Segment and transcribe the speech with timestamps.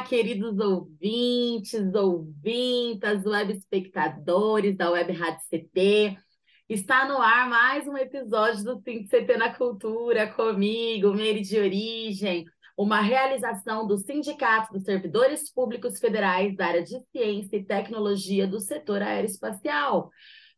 [0.00, 6.16] queridos ouvintes, ouvintas, web espectadores da Web Rádio CT.
[6.68, 12.46] Está no ar mais um episódio do Think CT na Cultura comigo, Meire de Origem,
[12.76, 18.60] uma realização do Sindicato dos Servidores Públicos Federais da área de Ciência e Tecnologia do
[18.60, 20.10] setor aeroespacial.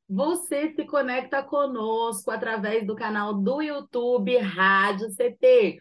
[0.09, 5.79] Você se conecta conosco através do canal do YouTube Rádio CT.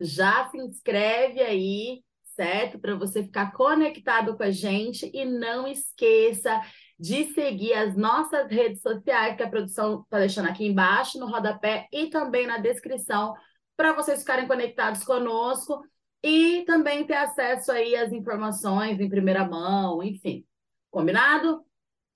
[0.00, 2.03] Já se inscreve aí
[2.34, 2.78] certo?
[2.78, 6.60] Para você ficar conectado com a gente e não esqueça
[6.98, 11.88] de seguir as nossas redes sociais, que a produção está deixando aqui embaixo, no rodapé
[11.92, 13.34] e também na descrição,
[13.76, 15.82] para vocês ficarem conectados conosco
[16.22, 20.44] e também ter acesso aí às informações em primeira mão, enfim.
[20.90, 21.64] Combinado?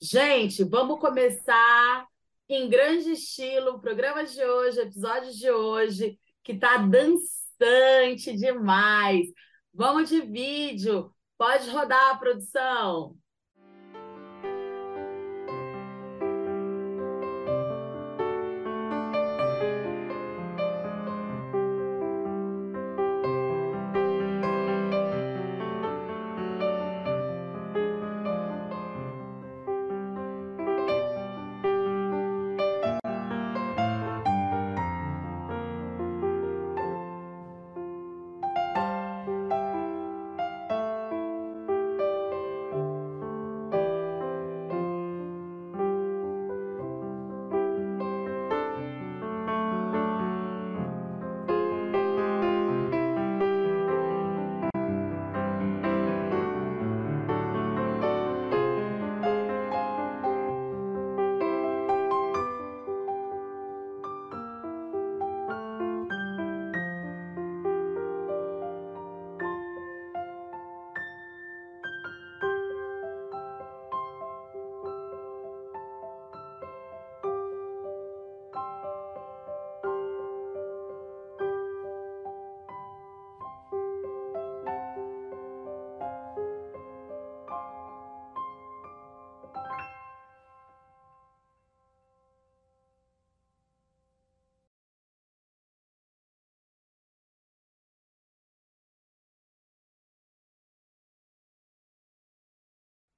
[0.00, 2.06] Gente, vamos começar
[2.48, 9.26] em grande estilo o programa de hoje, o episódio de hoje, que está dançante demais.
[9.72, 11.14] Vamos de vídeo.
[11.36, 13.16] Pode rodar a produção.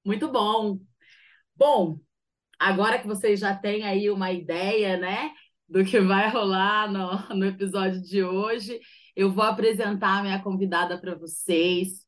[0.03, 0.79] Muito bom.
[1.55, 1.99] Bom,
[2.59, 5.31] agora que vocês já têm aí uma ideia, né,
[5.69, 8.79] do que vai rolar no, no episódio de hoje,
[9.15, 12.05] eu vou apresentar a minha convidada para vocês,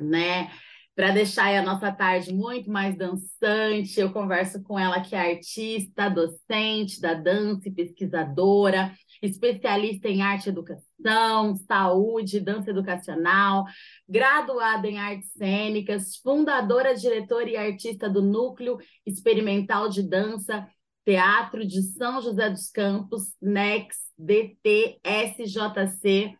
[0.00, 0.50] né?
[0.94, 6.10] Para deixar a nossa tarde muito mais dançante, eu converso com ela que é artista,
[6.10, 13.64] docente da dança e pesquisadora, especialista em arte e educação, saúde, dança educacional,
[14.08, 20.68] graduada em artes cênicas, fundadora, diretora e artista do Núcleo Experimental de Dança
[21.04, 26.36] Teatro de São José dos Campos, NEX, DT, SJC,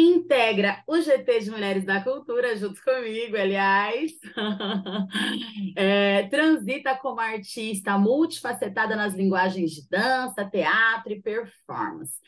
[0.00, 4.12] integra o GT de Mulheres da Cultura, junto comigo, aliás.
[5.76, 12.20] é, transita como artista multifacetada nas linguagens de dança, teatro e performance.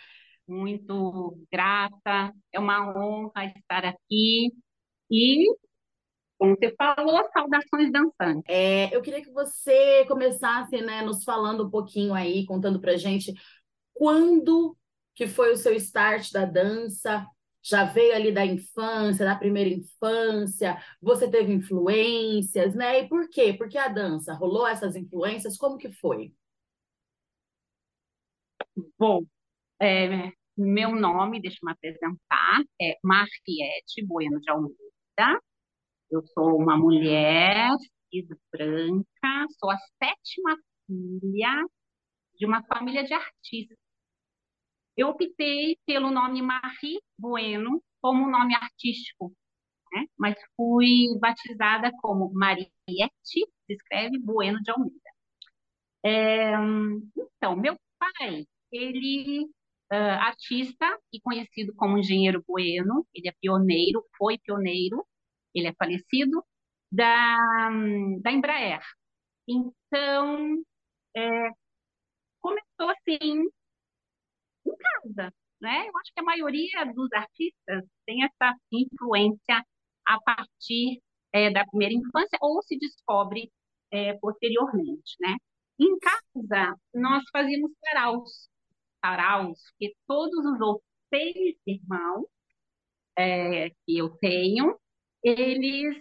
[0.46, 4.52] Muito grata, é uma honra estar aqui.
[5.10, 5.46] E,
[6.38, 8.44] como você falou, saudações dançantes.
[8.48, 13.32] É, eu queria que você começasse né, nos falando um pouquinho aí, contando pra gente
[13.92, 14.76] quando
[15.14, 17.26] que foi o seu start da dança,
[17.62, 23.00] já veio ali da infância, da primeira infância, você teve influências, né?
[23.00, 23.52] E por quê?
[23.52, 26.32] Porque a dança rolou essas influências, como que foi?
[28.98, 29.24] Bom,
[29.80, 35.40] é, meu nome, deixa eu me apresentar, é Marquiete Bueno de Almeida.
[36.10, 37.70] Eu sou uma mulher
[38.52, 40.56] branca, sou a sétima
[40.86, 41.66] filha
[42.36, 43.78] de uma família de artistas
[45.00, 49.32] eu optei pelo nome Marie Bueno como nome artístico,
[49.92, 50.06] né?
[50.18, 52.70] mas fui batizada como Mariette,
[53.22, 55.10] se escreve Bueno de Almeida.
[56.04, 56.52] É,
[57.16, 59.44] então, meu pai, ele
[59.92, 65.06] uh, artista e conhecido como engenheiro Bueno, ele é pioneiro, foi pioneiro,
[65.54, 66.44] ele é falecido,
[66.92, 67.36] da,
[68.22, 68.80] da Embraer.
[69.48, 70.62] Então,
[71.16, 71.50] é,
[72.40, 73.48] começou assim,
[74.70, 75.88] em casa, né?
[75.88, 79.64] Eu acho que a maioria dos artistas tem essa influência
[80.06, 81.00] a partir
[81.32, 83.50] é, da primeira infância ou se descobre
[83.90, 85.36] é, posteriormente, né?
[85.78, 88.48] Em casa, nós fazíamos saraus,
[89.04, 92.26] saraus, que todos os outros seis irmãos
[93.18, 94.78] é, que eu tenho,
[95.22, 95.96] eles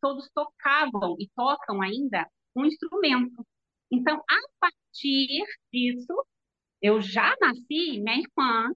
[0.00, 3.46] todos tocavam e tocam ainda um instrumento.
[3.90, 6.12] Então, a partir disso,
[6.82, 8.72] eu já nasci, minha irmã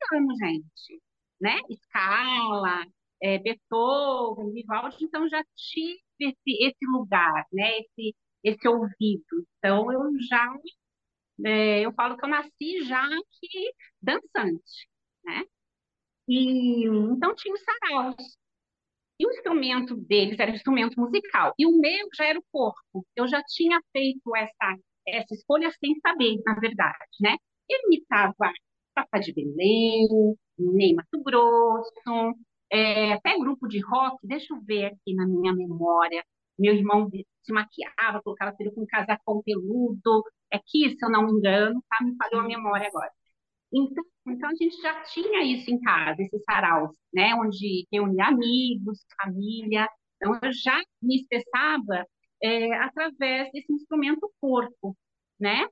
[0.00, 1.02] tocando gente,
[1.40, 1.58] né?
[1.70, 2.84] Escala,
[3.22, 7.78] é, Beethoven, Vivaldi, então já tive esse, esse lugar, né?
[7.80, 9.46] Esse, esse ouvido.
[9.58, 10.46] Então, eu já,
[11.46, 13.08] é, eu falo que eu nasci já
[13.40, 14.88] que dançante,
[15.24, 15.44] né?
[16.28, 18.36] E, então, tinha os saraus.
[19.18, 21.54] E o instrumento deles era instrumento musical.
[21.58, 23.06] E o meu já era o corpo.
[23.16, 27.36] Eu já tinha feito essa, essa escolha sem saber, na verdade, né?
[27.68, 28.52] Eu imitava
[28.94, 30.06] Papa de Belém,
[30.58, 32.34] Ney Mato Grosso,
[32.70, 36.24] é, até grupo de rock, deixa eu ver aqui na minha memória.
[36.58, 37.08] Meu irmão
[37.42, 40.24] se maquiava, colocava peruca com casacão peludo.
[40.52, 42.04] É que, se eu não me engano, tá?
[42.04, 43.10] Me falhou a memória agora.
[43.72, 47.34] Então, então a gente já tinha isso em casa, esses saraus, né?
[47.34, 49.88] Onde reunia amigos, família.
[50.16, 52.06] Então, eu já me expressava
[52.44, 54.96] é, através desse instrumento corpo,
[55.40, 55.66] né?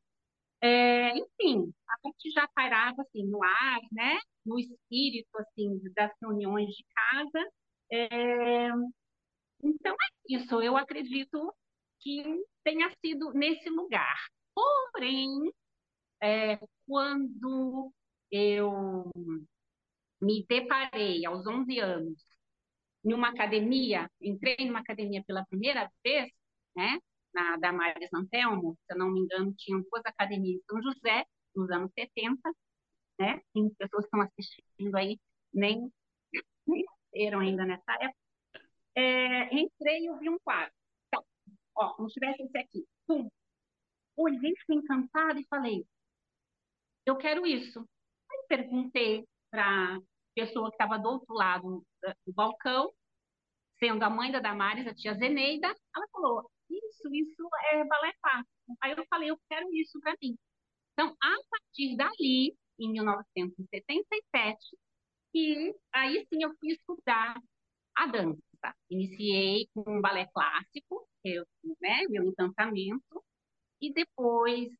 [0.62, 4.19] É, enfim, a gente já pairava assim no ar, né?
[4.46, 7.50] No espírito assim das reuniões de casa.
[7.92, 8.69] É,
[9.62, 10.60] então é isso.
[10.62, 11.54] Eu acredito
[12.00, 12.22] que
[12.64, 14.16] tenha sido nesse lugar.
[14.54, 15.52] Porém,
[16.22, 17.92] é, quando
[18.30, 19.10] eu
[20.20, 22.19] me deparei aos 11 anos
[23.04, 26.30] em uma academia, entrei numa academia pela primeira vez,
[26.76, 26.98] né,
[27.34, 31.24] na Damares Antelmo, se eu não me engano, tinham duas academias em São José,
[31.54, 32.38] nos anos 70,
[33.19, 35.19] né, tem pessoas que estão assistindo aí,
[35.52, 35.90] nem,
[37.14, 38.16] eram ainda nessa época.
[38.94, 40.72] É, entrei e vi um quadro.
[41.08, 41.24] Então,
[41.76, 42.86] ó, se tivesse esse aqui.
[43.06, 43.28] Pum.
[44.16, 45.86] Olhei, fiquei encantada e falei,
[47.06, 47.80] eu quero isso.
[48.30, 49.98] Aí perguntei para
[50.34, 51.84] pessoa que estava do outro lado
[52.26, 52.92] do balcão,
[53.78, 56.50] sendo a mãe da Damares, a tia Zeneida, ela falou,
[57.10, 58.76] isso, isso é balé clássico.
[58.81, 60.37] Aí eu falei, eu quero isso para mim.
[60.93, 64.58] Então, a partir dali, em 1977,
[65.34, 67.40] e aí sim eu fui estudar
[67.96, 68.40] a dança.
[68.90, 71.46] Iniciei com um balé clássico, eu,
[71.81, 73.25] né, meu encantamento,
[73.81, 74.70] e depois,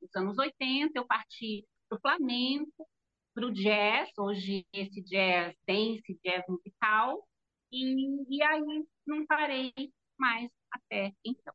[0.00, 2.88] dos anos 80, eu parti para o flamenco,
[3.34, 7.26] para o jazz, hoje esse jazz dance, jazz musical,
[7.70, 9.72] e, e aí não parei
[10.18, 11.54] mais até então.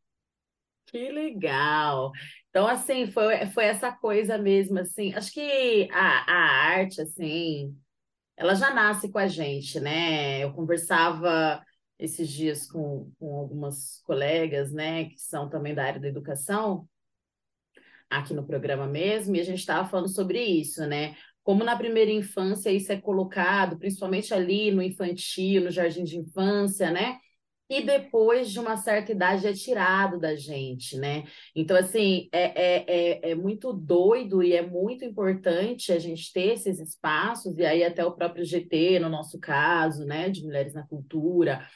[0.87, 2.11] Que legal!
[2.49, 6.35] Então, assim, foi, foi essa coisa mesmo, assim, acho que a, a
[6.77, 7.77] arte, assim,
[8.37, 10.43] ela já nasce com a gente, né?
[10.43, 11.63] Eu conversava
[11.99, 16.87] esses dias com, com algumas colegas, né, que são também da área da educação,
[18.09, 21.15] aqui no programa mesmo, e a gente estava falando sobre isso, né?
[21.43, 26.91] Como na primeira infância isso é colocado, principalmente ali no infantil, no jardim de infância,
[26.91, 27.19] né?
[27.69, 31.25] E depois de uma certa idade é tirado da gente, né?
[31.53, 36.53] Então, assim, é, é, é, é muito doido e é muito importante a gente ter
[36.53, 40.87] esses espaços, e aí até o próprio GT, no nosso caso, né, de Mulheres na
[40.87, 41.67] Cultura,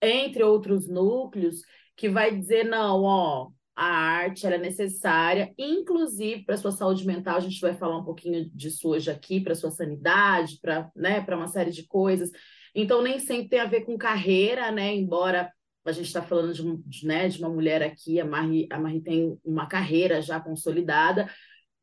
[0.00, 1.60] entre outros núcleos,
[1.96, 7.40] que vai dizer, não, ó, a arte é necessária, inclusive para sua saúde mental, a
[7.40, 11.70] gente vai falar um pouquinho disso hoje aqui, para sua sanidade, para né, uma série
[11.70, 12.30] de coisas.
[12.78, 14.94] Então, nem sempre tem a ver com carreira, né?
[14.94, 15.50] Embora
[15.84, 19.38] a gente está falando de, né, de uma mulher aqui, a Marie, a Marie tem
[19.44, 21.30] uma carreira já consolidada.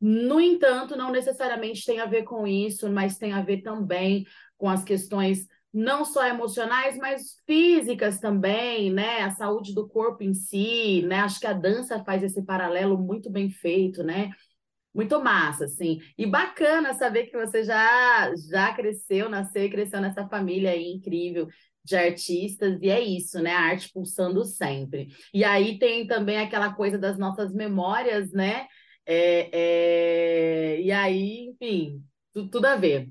[0.00, 4.24] No entanto, não necessariamente tem a ver com isso, mas tem a ver também
[4.56, 9.22] com as questões não só emocionais, mas físicas também, né?
[9.22, 11.16] A saúde do corpo em si, né?
[11.16, 14.30] Acho que a dança faz esse paralelo muito bem feito, né?
[14.94, 16.00] Muito massa, assim.
[16.16, 21.48] E bacana saber que você já já cresceu, nasceu e cresceu nessa família aí incrível
[21.84, 23.52] de artistas, e é isso, né?
[23.52, 25.08] A arte pulsando sempre.
[25.34, 28.66] E aí tem também aquela coisa das nossas memórias, né?
[29.04, 30.80] É, é...
[30.80, 33.10] E aí, enfim, tudo, tudo a ver.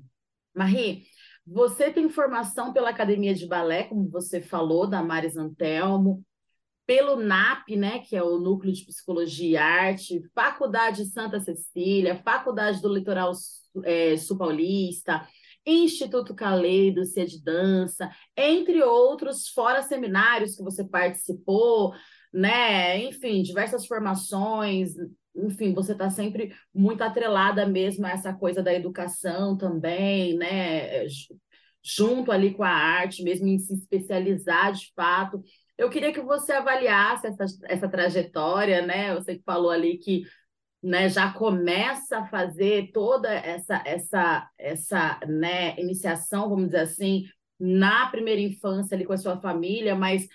[0.54, 1.04] Marie,
[1.46, 6.24] você tem formação pela Academia de Balé, como você falou, da Maris Antelmo,
[6.86, 12.80] pelo NAP, né, que é o Núcleo de Psicologia e Arte, Faculdade Santa Cecília, Faculdade
[12.82, 13.32] do Litoral
[13.84, 15.26] é, Sul Paulista,
[15.66, 21.94] Instituto Caleido, Cia de Dança, entre outros, fora seminários que você participou,
[22.32, 23.02] né?
[23.04, 24.94] Enfim, diversas formações,
[25.34, 31.06] enfim, você está sempre muito atrelada mesmo a essa coisa da educação também, né?
[31.82, 35.42] Junto ali com a arte, mesmo em se especializar de fato.
[35.76, 39.14] Eu queria que você avaliasse essa, essa trajetória, né?
[39.14, 40.24] Você que falou ali que
[40.82, 47.24] né, já começa a fazer toda essa essa essa né, iniciação, vamos dizer assim,
[47.58, 50.28] na primeira infância ali com a sua família, mas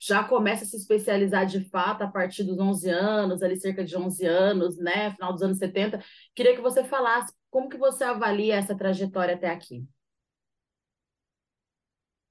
[0.00, 3.96] já começa a se especializar de fato a partir dos 11 anos, ali cerca de
[3.96, 6.02] 11 anos, né, final dos anos 70.
[6.34, 9.84] Queria que você falasse como que você avalia essa trajetória até aqui.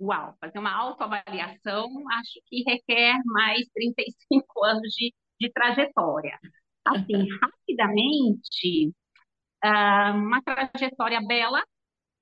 [0.02, 6.40] Uau, fazer uma autoavaliação acho que requer mais 35 anos de, de trajetória.
[6.86, 8.94] Assim, rapidamente,
[9.64, 11.64] ah, uma trajetória bela,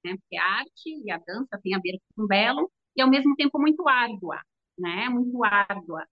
[0.06, 3.36] né, porque a arte e a dança têm a ver com belo, e ao mesmo
[3.36, 4.42] tempo muito árdua
[4.80, 5.10] né?
[5.10, 6.06] Muito árdua,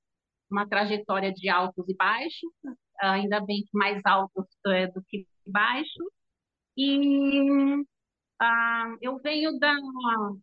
[0.51, 2.51] uma trajetória de altos e baixos,
[3.01, 6.07] ainda bem que mais altos é, do que baixos.
[6.77, 7.83] E
[8.39, 9.73] ah, eu venho da,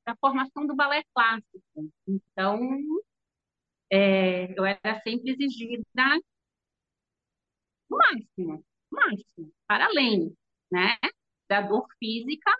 [0.07, 2.61] da formação do balé clássico, então
[3.91, 5.85] é, eu era sempre exigida
[7.91, 10.35] o máximo, o máximo, para além,
[10.71, 10.97] né?
[11.49, 12.51] Da dor física,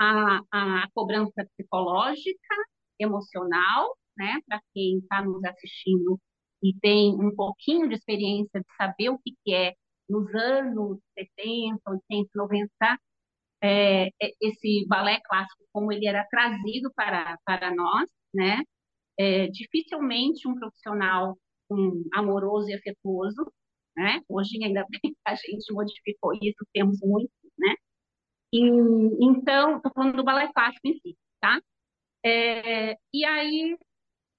[0.00, 2.54] a, a cobrança psicológica,
[2.98, 6.18] emocional né, para quem está nos assistindo
[6.62, 9.74] e tem um pouquinho de experiência de saber o que, que é
[10.08, 12.70] nos anos 70, 80, 90,
[13.62, 14.08] é,
[14.40, 18.62] esse balé clássico, como ele era trazido para, para nós, né?
[19.18, 21.36] É, dificilmente um profissional
[21.70, 23.50] um, amoroso e afetuoso,
[23.96, 24.20] né?
[24.28, 27.74] Hoje ainda bem a gente modificou isso, temos muito, né?
[28.52, 28.60] E,
[29.24, 31.60] então, estou falando do balé clássico em si, tá?
[32.24, 33.76] É, e aí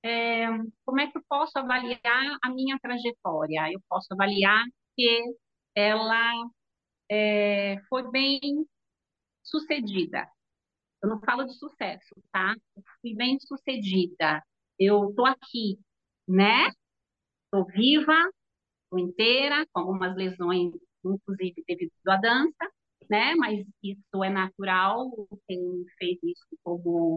[0.04, 0.48] é,
[0.86, 3.72] como é que eu posso avaliar a minha trajetória?
[3.72, 4.64] Eu posso avaliar
[4.96, 5.24] que
[5.76, 6.34] ela
[7.10, 8.66] é, foi bem
[9.50, 10.28] sucedida.
[11.02, 12.56] Eu não falo de sucesso, tá?
[12.76, 14.44] Eu fui bem sucedida.
[14.80, 15.80] Eu tô aqui,
[16.28, 16.70] né?
[17.52, 18.14] Tô viva,
[18.90, 20.74] tô inteira, com algumas lesões,
[21.06, 22.72] inclusive devido à dança,
[23.10, 23.36] né?
[23.36, 25.12] Mas isso é natural.
[25.48, 27.16] Quem fez isso como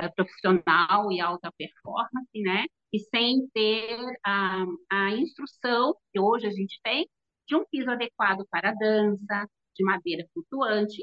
[0.00, 2.66] uh, profissional e alta performance, né?
[2.92, 7.08] E sem ter a, a instrução que hoje a gente tem
[7.46, 11.02] de um piso adequado para a dança, de madeira flutuante,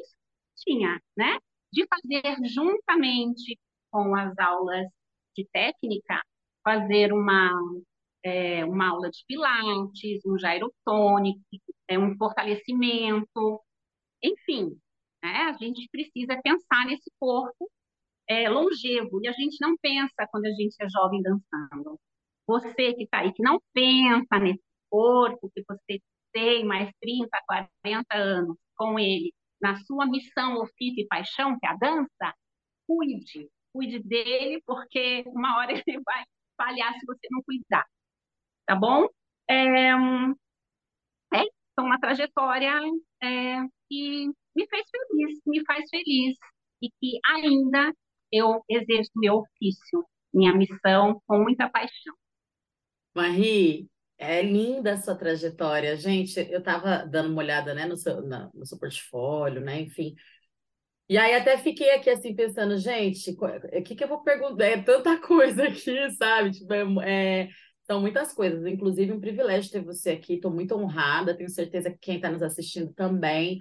[0.63, 1.37] tinha, né?
[1.71, 3.59] De fazer juntamente
[3.91, 4.87] com as aulas
[5.35, 6.21] de técnica,
[6.63, 7.51] fazer uma,
[8.23, 11.39] é, uma aula de pilates, um gyrotônico,
[11.87, 13.61] é, um fortalecimento,
[14.23, 14.77] enfim,
[15.23, 15.35] né?
[15.49, 17.69] A gente precisa pensar nesse corpo
[18.27, 19.19] é, longevo.
[19.23, 21.99] E a gente não pensa quando a gente é jovem dançando.
[22.47, 25.99] Você que está aí, que não pensa nesse corpo, que você
[26.33, 27.29] tem mais 30,
[27.83, 32.35] 40 anos com ele, na sua missão, ofício e paixão, que é a dança,
[32.85, 33.49] cuide.
[33.71, 36.25] Cuide dele, porque uma hora ele vai
[36.57, 37.85] falhar se você não cuidar.
[38.65, 39.07] Tá bom?
[39.49, 39.89] É,
[41.77, 42.73] é uma trajetória
[43.21, 46.37] é, que me fez feliz, me faz feliz
[46.81, 47.93] e que ainda
[48.31, 52.13] eu exerço meu ofício, minha missão com muita paixão.
[53.15, 53.87] Marie,
[54.23, 55.95] é linda a sua trajetória.
[55.95, 59.81] Gente, eu estava dando uma olhada né, no, seu, na, no seu portfólio, né?
[59.81, 60.15] Enfim.
[61.09, 64.65] E aí até fiquei aqui assim pensando, gente, o que, que eu vou perguntar?
[64.65, 66.51] É tanta coisa aqui, sabe?
[66.51, 67.49] Tipo, é,
[67.83, 68.65] são muitas coisas.
[68.65, 70.35] Inclusive, um privilégio ter você aqui.
[70.35, 71.35] Estou muito honrada.
[71.35, 73.59] Tenho certeza que quem está nos assistindo também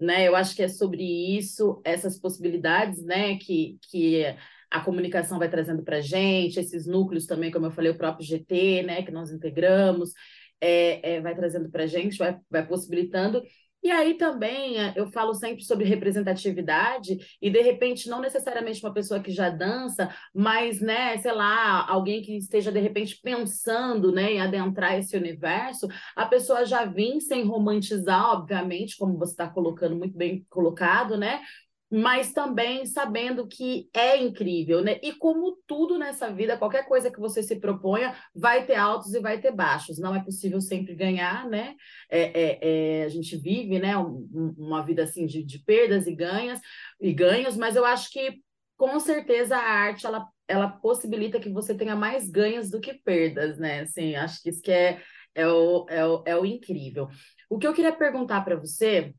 [0.00, 0.26] né?
[0.26, 1.02] Eu acho que é sobre
[1.36, 4.24] isso, essas possibilidades, né, que, que
[4.70, 8.26] a comunicação vai trazendo para a gente, esses núcleos também, como eu falei, o próprio
[8.26, 10.12] GT, né, que nós integramos,
[10.60, 13.42] é, é vai trazendo para a gente, vai, vai possibilitando
[13.82, 18.92] e aí também eh, eu falo sempre sobre representatividade e de repente não necessariamente uma
[18.92, 24.34] pessoa que já dança, mas né, sei lá, alguém que esteja de repente pensando, né,
[24.34, 29.96] em adentrar esse universo, a pessoa já vem sem romantizar, obviamente, como você está colocando
[29.96, 31.40] muito bem colocado, né?
[31.90, 35.00] Mas também sabendo que é incrível, né?
[35.02, 39.20] E como tudo nessa vida, qualquer coisa que você se proponha, vai ter altos e
[39.20, 39.98] vai ter baixos.
[39.98, 41.74] Não é possível sempre ganhar, né?
[42.08, 42.58] É, é,
[43.00, 43.98] é, a gente vive, né?
[43.98, 46.60] Um, uma vida assim de, de perdas e ganhas
[47.00, 48.40] e ganhos, mas eu acho que
[48.76, 53.58] com certeza a arte ela, ela possibilita que você tenha mais ganhos do que perdas,
[53.58, 53.80] né?
[53.80, 55.02] Assim, acho que isso que é,
[55.34, 57.08] é, o, é, o, é o incrível.
[57.48, 59.12] O que eu queria perguntar para você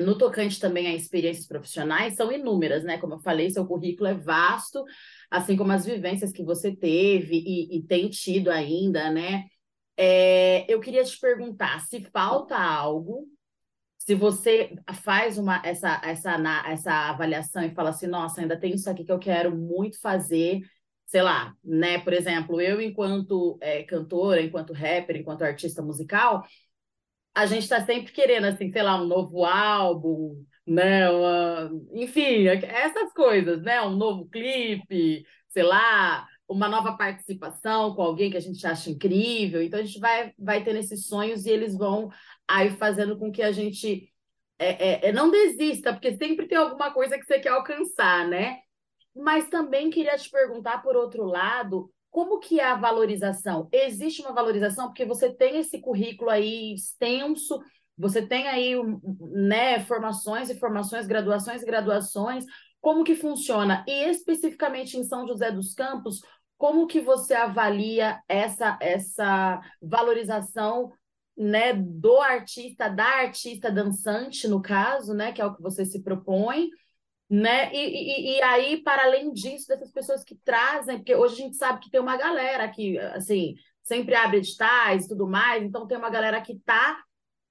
[0.00, 2.98] no tocante também a experiências profissionais, são inúmeras, né?
[2.98, 4.84] Como eu falei, seu currículo é vasto,
[5.30, 9.44] assim como as vivências que você teve e, e tem tido ainda, né?
[9.96, 13.28] É, eu queria te perguntar se falta algo,
[13.98, 18.88] se você faz uma, essa, essa, essa avaliação e fala assim, nossa, ainda tem isso
[18.88, 20.60] aqui que eu quero muito fazer,
[21.06, 21.98] sei lá, né?
[21.98, 26.44] Por exemplo, eu enquanto é, cantora, enquanto rapper, enquanto artista musical,
[27.34, 31.10] a gente está sempre querendo, assim, sei lá, um novo álbum, né?
[31.10, 31.70] Uma...
[31.92, 33.80] Enfim, essas coisas, né?
[33.82, 39.62] Um novo clipe, sei lá, uma nova participação com alguém que a gente acha incrível.
[39.62, 42.10] Então a gente vai, vai tendo esses sonhos e eles vão
[42.48, 44.12] aí fazendo com que a gente
[44.58, 48.58] é, é, é, não desista, porque sempre tem alguma coisa que você quer alcançar, né?
[49.14, 53.68] Mas também queria te perguntar, por outro lado, como que é a valorização?
[53.72, 57.60] Existe uma valorização porque você tem esse currículo aí extenso,
[57.96, 58.74] você tem aí
[59.32, 62.44] né, formações e formações, graduações e graduações.
[62.80, 63.84] Como que funciona?
[63.86, 66.20] E especificamente em São José dos Campos,
[66.56, 70.92] como que você avalia essa, essa valorização
[71.36, 76.02] né, do artista, da artista dançante, no caso, né, que é o que você se
[76.02, 76.68] propõe,
[77.30, 77.72] né?
[77.72, 81.56] E, e, e, aí, para além disso, dessas pessoas que trazem, porque hoje a gente
[81.56, 85.96] sabe que tem uma galera que, assim, sempre abre editais e tudo mais, então tem
[85.96, 86.98] uma galera que está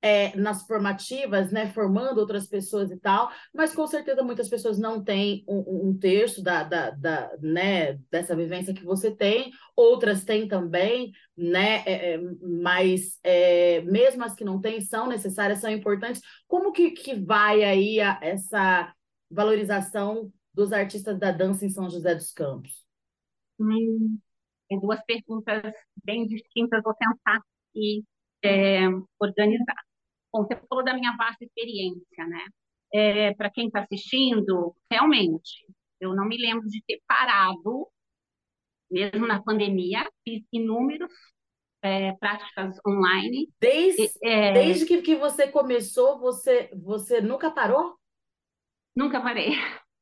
[0.02, 5.04] é, nas formativas, né, formando outras pessoas e tal, mas com certeza muitas pessoas não
[5.04, 10.48] têm um, um terço da, da, da, né, dessa vivência que você tem, outras têm
[10.48, 16.22] também, né, é, é mas é, mesmo as que não têm são necessárias, são importantes.
[16.48, 18.94] Como que, que vai aí a, essa
[19.30, 22.86] valorização dos artistas da dança em São José dos Campos?
[23.60, 24.20] Hum,
[24.68, 27.42] tem duas perguntas bem distintas, vou tentar
[27.76, 28.04] e
[28.44, 28.88] é,
[29.20, 29.84] organizar.
[30.32, 32.46] Bom, você falou da minha vasta experiência, né?
[32.94, 35.66] É, Para quem está assistindo, realmente,
[36.00, 37.88] eu não me lembro de ter parado,
[38.90, 41.12] mesmo na pandemia, fiz inúmeros
[41.82, 43.50] é, práticas online.
[43.60, 47.99] Desde, é, desde que, que você começou, você, você nunca parou?
[49.00, 49.52] Nunca parei.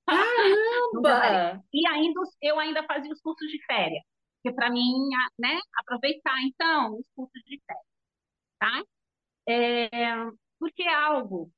[0.08, 1.02] Caramba!
[1.04, 1.62] parei.
[1.72, 4.04] E ainda, eu ainda fazia os cursos de férias,
[4.42, 5.08] que para mim,
[5.38, 7.86] né, aproveitar então os cursos de férias,
[8.60, 8.84] tá?
[9.48, 10.16] É,
[10.60, 11.52] porque é algo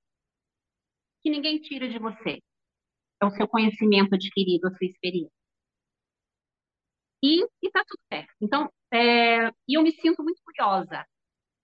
[1.21, 2.41] que ninguém tira de você.
[3.21, 5.31] É o seu conhecimento adquirido, a sua experiência.
[7.23, 8.33] E está tudo certo.
[8.41, 11.05] Então, é, e eu me sinto muito curiosa,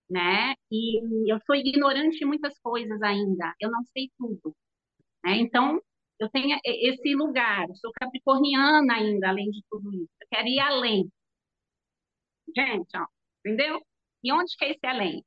[0.08, 0.54] né?
[0.72, 3.54] E eu sou ignorante em muitas coisas ainda.
[3.60, 4.56] Eu não sei tudo.
[5.26, 5.38] Né?
[5.38, 5.80] Então,
[6.20, 7.66] eu tenho esse lugar.
[7.76, 10.10] Sou capricorniana ainda, além de tudo isso.
[10.22, 11.10] Eu quero ir além.
[12.56, 13.06] Gente, ó,
[13.44, 13.80] entendeu?
[14.24, 15.24] E onde que é esse além?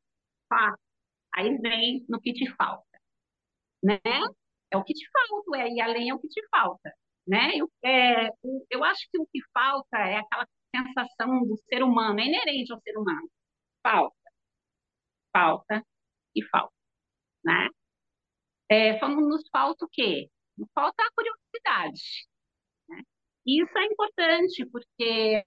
[0.50, 0.90] Fácil
[1.36, 3.00] Aí vem no que te falta,
[3.84, 4.00] né?
[4.72, 6.94] É o que te falta, é, e além é o que te falta,
[7.28, 7.56] né?
[7.58, 8.30] Eu, é,
[8.72, 12.82] eu acho que o que falta é aquela sensação do ser humano, é inerente ao
[12.82, 13.30] ser humano.
[13.84, 14.16] Falta,
[15.36, 15.84] falta
[16.36, 16.74] e falta,
[17.46, 17.70] né?
[18.70, 20.30] É, nos falta o quê?
[20.58, 22.02] Nos falta a curiosidade,
[22.90, 23.02] né?
[23.46, 25.44] Isso é importante, porque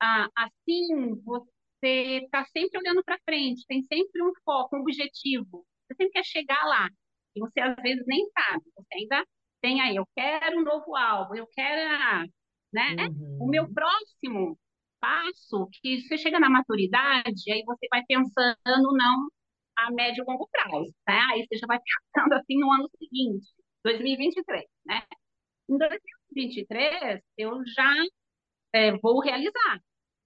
[0.00, 5.64] ah, assim você está sempre olhando para frente, tem sempre um foco, um objetivo.
[5.86, 6.88] Você sempre quer chegar lá.
[7.34, 8.64] E você às vezes nem sabe.
[8.76, 9.24] Você ainda
[9.60, 12.28] tem aí, eu quero um novo álbum, eu quero,
[12.72, 13.08] né?
[13.08, 13.38] Uhum.
[13.42, 14.58] O meu próximo
[15.00, 19.28] passo, que você chega na maturidade, aí você vai pensando não
[19.86, 21.20] a médio e longo prazo, né?
[21.32, 23.46] Aí você já vai pensando assim no ano seguinte,
[23.84, 25.02] 2023, né?
[25.68, 27.94] Em 2023, eu já
[28.72, 29.80] é, vou realizar.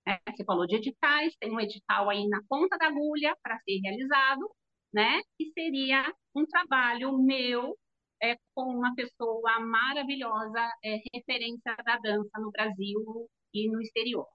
[0.07, 3.81] É, você falou de editais, tem um edital aí na ponta da agulha para ser
[3.83, 4.51] realizado,
[4.93, 5.21] né?
[5.39, 7.77] Que seria um trabalho meu
[8.23, 14.27] é, com uma pessoa maravilhosa, é, referência da dança no Brasil e no exterior.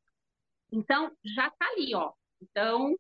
[0.72, 2.14] Então, já está ali, ó.
[2.42, 2.96] Então,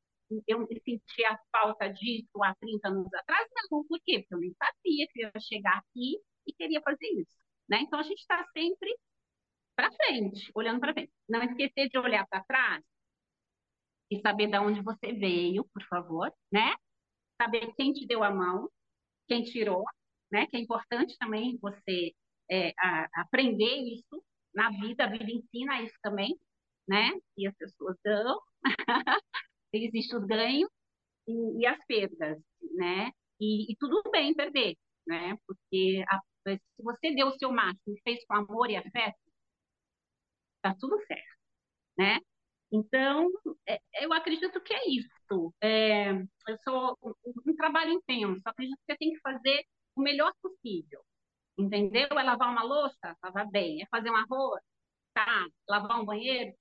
[0.47, 4.19] eu senti a falta disso há 30 anos atrás, não, por quê?
[4.19, 7.37] Porque eu nem sabia que eu ia chegar aqui e queria fazer isso.
[7.69, 7.81] Né?
[7.81, 8.95] Então, a gente está sempre
[9.75, 11.11] para frente, olhando para frente.
[11.27, 12.83] Não esquecer de olhar para trás
[14.11, 16.73] e saber de onde você veio, por favor, né?
[17.41, 18.69] Saber quem te deu a mão,
[19.27, 19.85] quem tirou,
[20.31, 20.47] né?
[20.47, 22.13] Que é importante também você
[22.51, 26.37] é, a, aprender isso na vida, a vida ensina isso também,
[26.87, 27.11] né?
[27.37, 28.41] E as pessoas dão,
[29.73, 30.69] existe os ganhos
[31.27, 32.39] e, e, as perdas,
[32.75, 33.11] né?
[33.39, 34.77] E, e, tudo bem perder,
[35.07, 35.37] né?
[35.47, 36.19] Porque a,
[36.55, 39.17] se você deu o seu máximo fez com amor e afeto,
[40.61, 41.37] tá tudo certo,
[41.97, 42.19] né?
[42.71, 43.29] Então,
[43.67, 45.53] é, eu acredito que é isso.
[45.61, 47.13] É, eu sou um,
[47.47, 51.01] um trabalho intenso, acredito que você tem que fazer o melhor possível,
[51.57, 52.07] entendeu?
[52.11, 53.17] É lavar uma louça?
[53.23, 53.81] Lavar bem.
[53.81, 54.61] É fazer um arroz?
[55.13, 55.47] Tá.
[55.67, 56.53] Lavar um banheiro?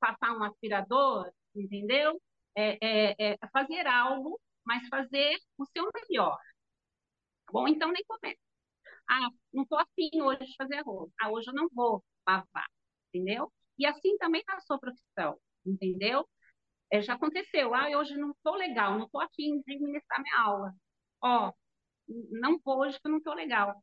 [0.00, 1.30] Passar um aspirador?
[1.54, 2.20] Entendeu?
[2.54, 6.36] é, é, é fazer algo, mas fazer o seu melhor.
[7.46, 7.68] Tá bom?
[7.68, 8.38] Então nem começa.
[9.08, 11.10] Ah, não estou afim hoje de fazer arroz.
[11.20, 12.66] Ah, hoje eu não vou lavar,
[13.08, 13.52] entendeu?
[13.78, 16.28] E assim também na sua profissão, entendeu?
[16.92, 17.74] É, já aconteceu.
[17.74, 20.74] Ah, hoje não estou legal, não estou afim de ministrar minha aula.
[21.22, 21.52] Ó,
[22.08, 23.82] não vou hoje que eu não estou legal.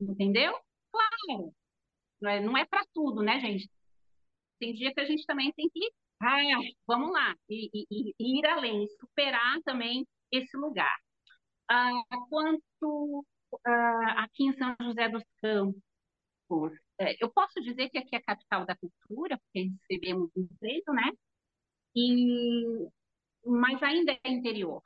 [0.00, 0.52] Entendeu?
[0.92, 1.54] Claro.
[2.20, 3.70] Não é, não é para tudo, né, gente?
[4.58, 6.40] Tem dia que a gente também tem que, ah,
[6.86, 10.96] vamos lá, e, e, e ir além, superar também esse lugar.
[11.70, 13.24] Ah, quanto
[13.66, 18.22] ah, aqui em São José dos Campos, é, eu posso dizer que aqui é a
[18.22, 21.12] capital da cultura, porque recebemos emprego, né?
[21.94, 22.88] E,
[23.44, 24.82] mas ainda é interior.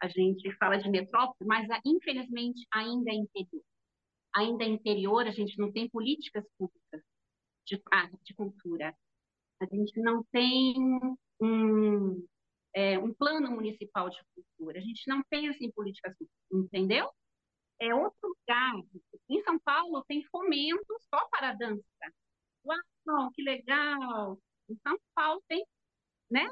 [0.00, 3.64] A gente fala de metrópole, mas infelizmente ainda é interior.
[4.34, 7.02] Ainda é interior, a gente não tem políticas públicas
[7.66, 8.94] de arte, de cultura.
[9.60, 10.74] A gente não tem
[11.40, 12.26] um,
[12.74, 14.78] é, um plano municipal de cultura.
[14.78, 17.10] A gente não pensa em políticas públicas, entendeu?
[17.80, 18.74] É outro lugar.
[19.28, 21.82] Em São Paulo tem fomento só para dança.
[22.64, 24.38] Uau, que legal!
[24.68, 25.64] Em São Paulo tem,
[26.30, 26.48] né?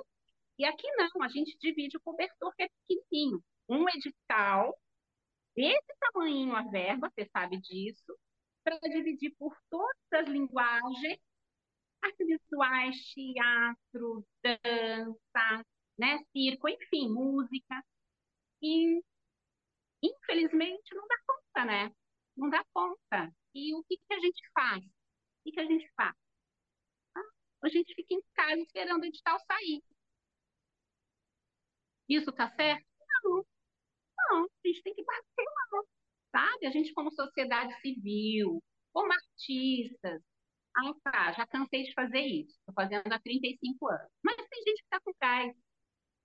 [0.58, 3.42] E aqui não, a gente divide o cobertor que é pequenininho.
[3.68, 4.76] Um edital,
[5.54, 8.16] desse tamanho a verba, você sabe disso,
[8.64, 11.18] para dividir por todas as linguagens,
[12.06, 15.66] artes visuais, teatro, dança,
[15.98, 17.84] né, circo, enfim, música.
[18.62, 19.00] E,
[20.02, 21.92] infelizmente, não dá conta, né?
[22.36, 23.32] Não dá conta.
[23.54, 24.84] E o que, que a gente faz?
[24.84, 24.90] O
[25.44, 26.14] que, que a gente faz?
[27.14, 27.20] Ah,
[27.64, 29.82] a gente fica em casa esperando o edital sair.
[32.08, 32.86] Isso está certo?
[33.24, 33.44] Não.
[34.30, 35.84] Não, a gente tem que bater lá
[36.32, 36.66] sabe?
[36.66, 40.22] A gente, como sociedade civil, como artistas.
[40.76, 44.10] Ah, tá, já cansei de fazer isso, estou fazendo há 35 anos.
[44.22, 45.54] Mas tem gente que está com gás.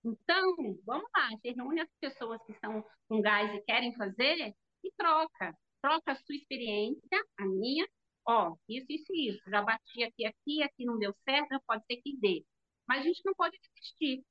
[0.04, 4.92] Então, vamos lá, você reúne as pessoas que estão com gás e querem fazer e
[4.96, 5.56] troca.
[5.82, 7.88] Troca a sua experiência, a minha.
[8.26, 9.50] Ó, isso, isso, isso.
[9.50, 12.44] Já bati aqui, aqui, aqui não deu certo, pode ser que dê.
[12.86, 14.24] Mas a gente não pode desistir.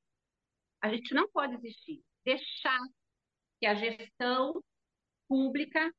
[0.81, 2.03] A gente não pode desistir.
[2.25, 2.79] Deixar
[3.59, 4.63] que a gestão
[5.27, 5.91] pública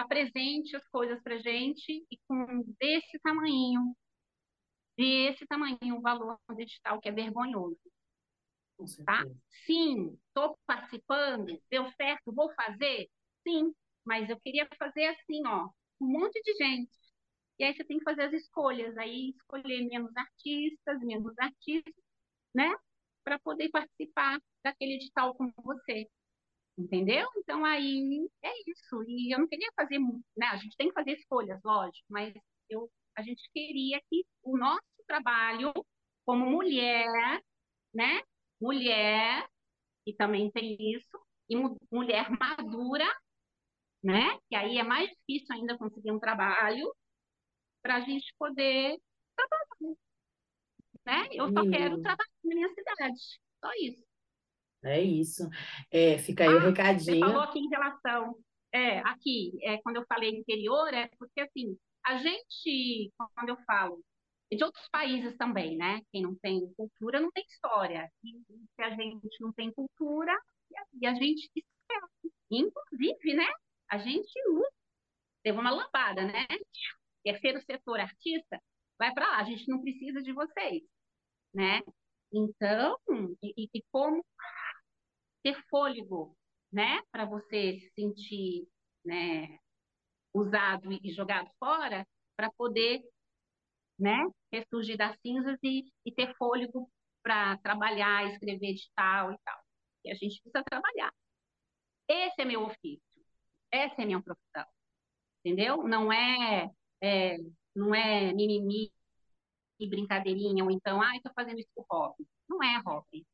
[0.00, 3.94] apresente as coisas para gente e com desse tamanho,
[4.96, 7.78] desse tamanho, o valor digital que é vergonhoso.
[9.04, 9.24] Tá?
[9.66, 13.08] Sim, estou participando, deu certo, vou fazer?
[13.46, 15.68] Sim, mas eu queria fazer assim, ó,
[16.00, 16.96] um monte de gente.
[17.58, 21.94] E aí você tem que fazer as escolhas, aí escolher menos artistas, menos artistas,
[22.54, 22.72] né?
[23.24, 26.08] Para poder participar daquele edital com você
[26.78, 27.28] entendeu?
[27.36, 29.02] Então aí é isso.
[29.06, 29.98] E eu não queria fazer,
[30.36, 30.46] né?
[30.52, 32.32] A gente tem que fazer escolhas, lógico, mas
[32.70, 35.72] eu, a gente queria que o nosso trabalho
[36.24, 37.06] como mulher,
[37.94, 38.22] né?
[38.60, 39.48] Mulher,
[40.06, 41.56] e também tem isso, e
[41.92, 43.06] mulher madura,
[44.02, 44.38] né?
[44.48, 46.92] Que aí é mais difícil ainda conseguir um trabalho
[47.82, 48.98] para a gente poder
[49.36, 49.96] trabalhar.
[51.06, 51.28] Né?
[51.32, 53.20] Eu só quero trabalhar na minha cidade,
[53.60, 54.07] só isso.
[54.88, 55.48] É isso.
[55.90, 57.20] É, fica aí ah, o recadinho.
[57.20, 58.36] Você falou aqui em relação.
[58.72, 64.02] É, aqui, é, quando eu falei interior, é porque assim, a gente, quando eu falo,
[64.50, 66.00] de outros países também, né?
[66.10, 68.10] Quem não tem cultura não tem história.
[68.24, 68.32] E
[68.74, 70.32] se a gente não tem cultura,
[71.00, 72.34] e a gente esquece.
[72.50, 73.46] Inclusive, né?
[73.90, 74.32] A gente
[75.42, 76.46] teve uma lambada, né?
[77.22, 78.60] Terceiro setor artista,
[78.98, 80.82] vai para lá, a gente não precisa de vocês,
[81.54, 81.82] né?
[82.32, 82.96] Então,
[83.42, 84.24] e, e como
[85.42, 86.36] ter fôlego,
[86.72, 88.68] né, para você se sentir,
[89.04, 89.58] né,
[90.34, 93.02] usado e jogado fora, para poder,
[93.98, 94.16] né,
[94.52, 96.90] ressurgir das cinzas e, e ter fôlego
[97.22, 99.60] para trabalhar, escrever edital e tal.
[100.04, 101.12] E a gente precisa trabalhar.
[102.08, 103.02] Esse é meu ofício,
[103.70, 104.66] essa é minha profissão,
[105.44, 105.84] entendeu?
[105.84, 106.70] Não é,
[107.02, 107.36] é
[107.74, 108.92] não é mimimi
[109.80, 112.26] e brincadeirinha, ou então, ah, estou fazendo isso por hobby.
[112.48, 113.26] Não é hobby,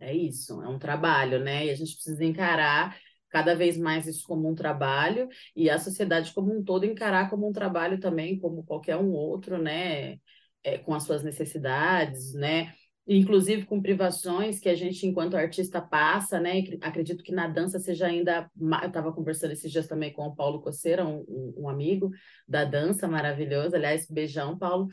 [0.00, 1.66] é isso, é um trabalho, né?
[1.66, 2.96] E a gente precisa encarar
[3.30, 7.48] cada vez mais isso como um trabalho e a sociedade como um todo encarar como
[7.48, 10.18] um trabalho também, como qualquer um outro, né?
[10.62, 12.74] É, com as suas necessidades, né?
[13.06, 16.62] Inclusive com privações que a gente, enquanto artista, passa, né?
[16.82, 18.50] Acredito que na dança seja ainda.
[18.82, 21.24] Eu estava conversando esses dias também com o Paulo Coceira, um,
[21.56, 22.10] um amigo
[22.46, 23.74] da dança maravilhoso.
[23.74, 24.88] Aliás, beijão, Paulo.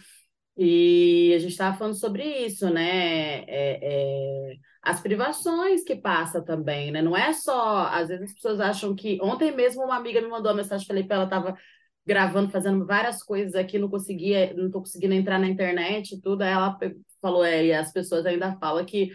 [0.58, 3.44] E a gente estava falando sobre isso, né?
[3.44, 4.56] É, é,
[4.88, 7.02] as privações que passa também, né?
[7.02, 7.88] Não é só.
[7.88, 9.20] Às vezes as pessoas acham que.
[9.22, 11.58] Ontem mesmo uma amiga me mandou uma mensagem, falei para ela, estava
[12.06, 16.42] gravando, fazendo várias coisas aqui, não conseguia, não tô conseguindo entrar na internet e tudo.
[16.42, 16.78] Aí ela
[17.22, 19.12] falou, é, e as pessoas ainda falam que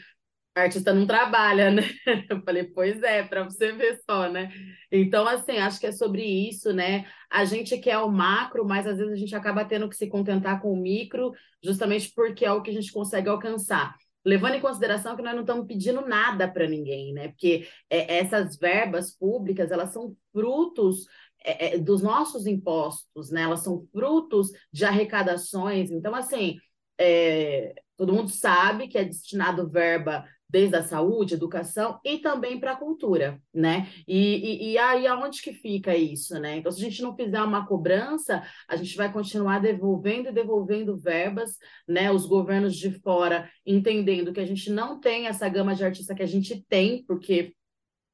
[0.54, 1.82] artista não trabalha, né?
[2.28, 4.52] Eu falei, pois é, para você ver só, né?
[4.90, 7.06] Então, assim, acho que é sobre isso, né?
[7.30, 10.60] A gente quer o macro, mas às vezes a gente acaba tendo que se contentar
[10.60, 11.32] com o micro,
[11.64, 13.96] justamente porque é o que a gente consegue alcançar.
[14.24, 17.28] Levando em consideração que nós não estamos pedindo nada para ninguém, né?
[17.28, 21.06] Porque é, essas verbas públicas, elas são frutos
[21.44, 23.42] é, é, dos nossos impostos, né?
[23.42, 25.90] Elas são frutos de arrecadações.
[25.90, 26.58] Então, assim,
[26.98, 32.72] é, todo mundo sabe que é destinado verba desde a saúde, educação e também para
[32.72, 33.88] a cultura, né?
[34.06, 36.58] E, e, e, aí aonde que fica isso, né?
[36.58, 40.98] Então, se a gente não fizer uma cobrança, a gente vai continuar devolvendo e devolvendo
[40.98, 41.56] verbas,
[41.88, 42.12] né?
[42.12, 46.22] Os governos de fora entendendo que a gente não tem essa gama de artista que
[46.22, 47.54] a gente tem, porque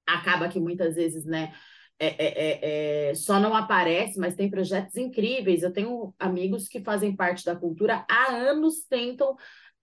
[0.07, 1.53] acaba que muitas vezes, né?
[2.01, 5.65] É, é, é, é só não aparece, mas tem projetos incríveis.
[5.65, 9.35] Eu tenho amigos que fazem parte da cultura há anos tentam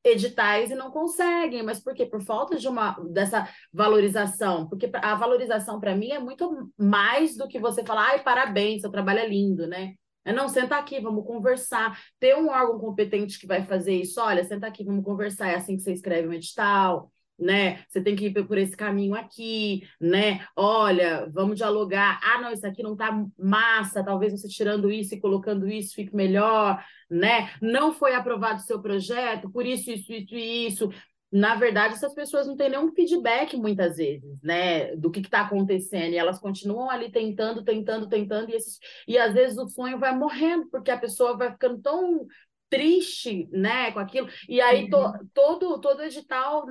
[0.06, 2.06] editais e não conseguem, mas por quê?
[2.06, 7.48] Por falta de uma dessa valorização, porque a valorização para mim é muito mais do
[7.48, 9.96] que você falar, ai, parabéns, seu trabalho é lindo, né?
[10.24, 12.00] É não, senta aqui, vamos conversar.
[12.20, 15.76] Ter um órgão competente que vai fazer isso, olha, senta aqui, vamos conversar, é assim
[15.76, 17.84] que você escreve um edital, né?
[17.88, 20.46] Você tem que ir por esse caminho aqui, né?
[20.56, 22.20] Olha, vamos dialogar.
[22.24, 26.16] Ah, não, isso aqui não tá massa, talvez você tirando isso e colocando isso fique
[26.16, 27.52] melhor, né?
[27.62, 30.90] Não foi aprovado o seu projeto, por isso, isso, isso e isso.
[31.32, 36.14] Na verdade, essas pessoas não têm nenhum feedback muitas vezes, né, do que está acontecendo,
[36.14, 40.16] e elas continuam ali tentando, tentando, tentando, e, esses, e às vezes o sonho vai
[40.16, 42.26] morrendo, porque a pessoa vai ficando tão
[42.70, 44.28] triste, né, com aquilo.
[44.50, 45.30] E aí to, uhum.
[45.34, 46.66] todo todo edital,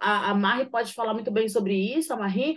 [0.00, 2.56] a, a Marie pode falar muito bem sobre isso, a Marie.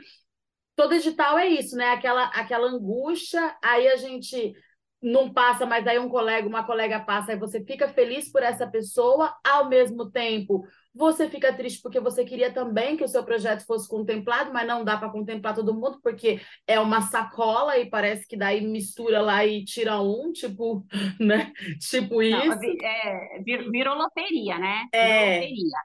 [0.75, 1.91] Todo edital é isso, né?
[1.91, 4.53] Aquela aquela angústia, aí a gente
[5.01, 8.67] não passa, mas aí um colega, uma colega passa, aí você fica feliz por essa
[8.67, 13.65] pessoa, ao mesmo tempo você fica triste porque você queria também que o seu projeto
[13.65, 18.27] fosse contemplado, mas não dá para contemplar todo mundo porque é uma sacola e parece
[18.27, 20.85] que daí mistura lá e tira um, tipo,
[21.19, 21.53] né?
[21.79, 22.47] Tipo isso.
[22.47, 24.87] Não, é, virou loteria, né?
[24.93, 25.35] É.
[25.35, 25.77] loteria.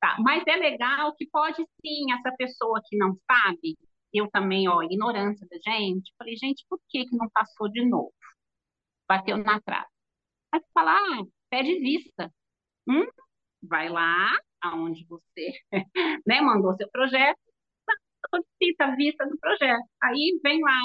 [0.00, 3.76] Tá, mas é legal que pode sim, essa pessoa que não sabe,
[4.12, 8.12] eu também, ó, ignorância da gente, falei, gente, por que que não passou de novo?
[9.08, 9.86] Bateu na trave.
[10.52, 12.32] Aí você fala, ah, pede vista.
[12.88, 13.06] Hum,
[13.62, 14.30] vai lá,
[14.62, 15.52] aonde você
[16.26, 17.38] né, mandou seu projeto,
[18.30, 19.84] solicita a vista do projeto.
[20.02, 20.80] Aí vem lá,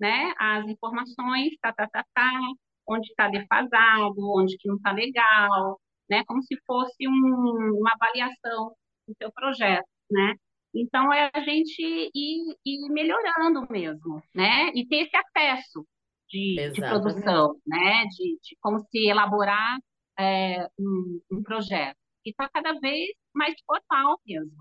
[0.00, 2.30] né, as informações, tá, tá, tá, tá,
[2.88, 8.74] onde está defasado, onde que não está legal, né, como se fosse um, uma avaliação
[9.08, 10.34] do seu projeto, né.
[10.74, 15.86] Então, é a gente ir, ir melhorando mesmo, né, e ter esse acesso
[16.30, 19.78] de, de produção, né, de, de como se elaborar
[20.18, 24.52] é, um, um projeto e está cada vez mais formal mesmo.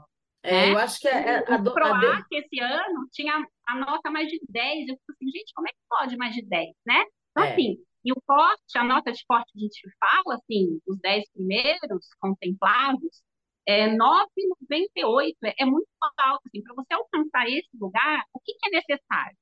[0.41, 0.73] É, né?
[0.73, 4.39] Eu acho que é, é, a, o PROAC esse ano tinha a nota mais de
[4.47, 4.87] 10.
[4.87, 7.03] Eu fico assim, gente, como é que pode mais de 10, né?
[7.31, 7.51] Então, é.
[7.51, 11.29] assim, e o corte, a nota de corte que a gente fala, assim, os 10
[11.33, 13.21] primeiros contemplados,
[13.67, 15.35] é 9,98.
[15.43, 19.37] É, é muito alto, assim, para você alcançar esse lugar, o que, que é necessário?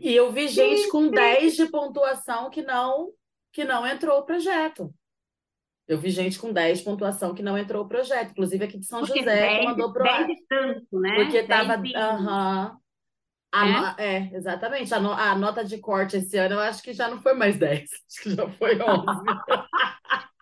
[0.00, 3.12] E eu vi gente com 10 de pontuação que não
[3.52, 4.92] que não entrou o projeto.
[5.86, 9.00] Eu vi gente com 10 pontuação que não entrou o projeto, inclusive aqui de São
[9.00, 11.14] Porque José, 10, que mandou pro 10 e tanto, né?
[11.16, 11.74] Porque estava.
[11.74, 12.72] Aham.
[12.74, 12.84] Uh
[13.98, 14.16] é?
[14.16, 14.30] é?
[14.34, 14.92] exatamente.
[14.92, 17.56] A, no, a, nota de corte esse ano eu acho que já não foi mais
[17.56, 19.04] 10, acho que já foi 11.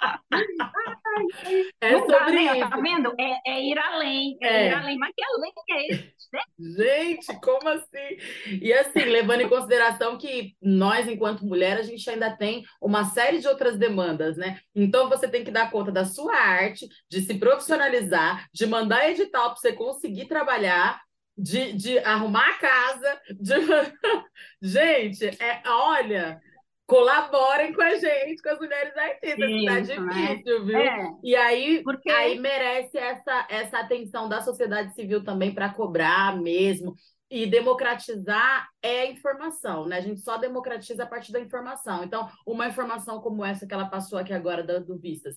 [1.80, 2.58] é sobre dá, né?
[2.58, 2.70] isso.
[2.70, 3.14] Tá vendo?
[3.18, 4.98] É, é, ir além, é, é, ir além.
[4.98, 6.14] Mas que além é esse?
[6.32, 6.40] Né?
[6.58, 8.16] Gente, como assim?
[8.60, 13.38] E assim, levando em consideração que nós, enquanto mulher, a gente ainda tem uma série
[13.38, 14.58] de outras demandas, né?
[14.74, 19.50] Então você tem que dar conta da sua arte, de se profissionalizar, de mandar edital
[19.50, 21.00] para você conseguir trabalhar,
[21.36, 23.54] de, de arrumar a casa, de...
[24.62, 26.40] gente, é, olha,
[26.86, 30.42] colaborem com a gente, com as mulheres artistas, Sim, tá difícil, né?
[30.64, 30.78] viu?
[30.78, 32.10] É, e aí, porque...
[32.10, 36.94] aí merece essa, essa atenção da sociedade civil também para cobrar mesmo.
[37.30, 39.96] E democratizar é informação, né?
[39.96, 42.04] A gente só democratiza a partir da informação.
[42.04, 45.34] Então, uma informação como essa que ela passou aqui agora do, do Vistas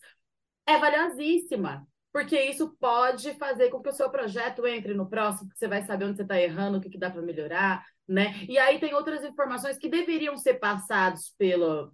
[0.68, 5.60] é valiosíssima porque isso pode fazer com que o seu projeto entre no próximo, porque
[5.60, 8.34] você vai saber onde você está errando, o que, que dá para melhorar, né?
[8.48, 11.92] E aí tem outras informações que deveriam ser passadas pelo,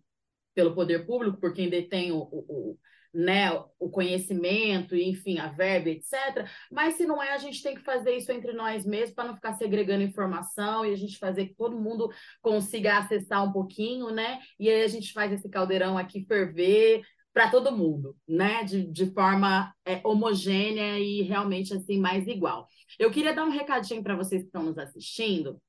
[0.54, 2.78] pelo poder público, por quem detém o, o,
[3.12, 6.48] né, o conhecimento, enfim, a verba, etc.
[6.72, 9.34] Mas se não é, a gente tem que fazer isso entre nós mesmos para não
[9.34, 12.12] ficar segregando informação e a gente fazer que todo mundo
[12.44, 14.38] consiga acessar um pouquinho, né?
[14.60, 17.02] E aí a gente faz esse caldeirão aqui ferver
[17.34, 18.63] para todo mundo, né?
[18.63, 22.67] De, de forma é, homogênea e realmente assim mais igual.
[23.00, 25.62] Eu queria dar um recadinho para vocês que estão nos assistindo.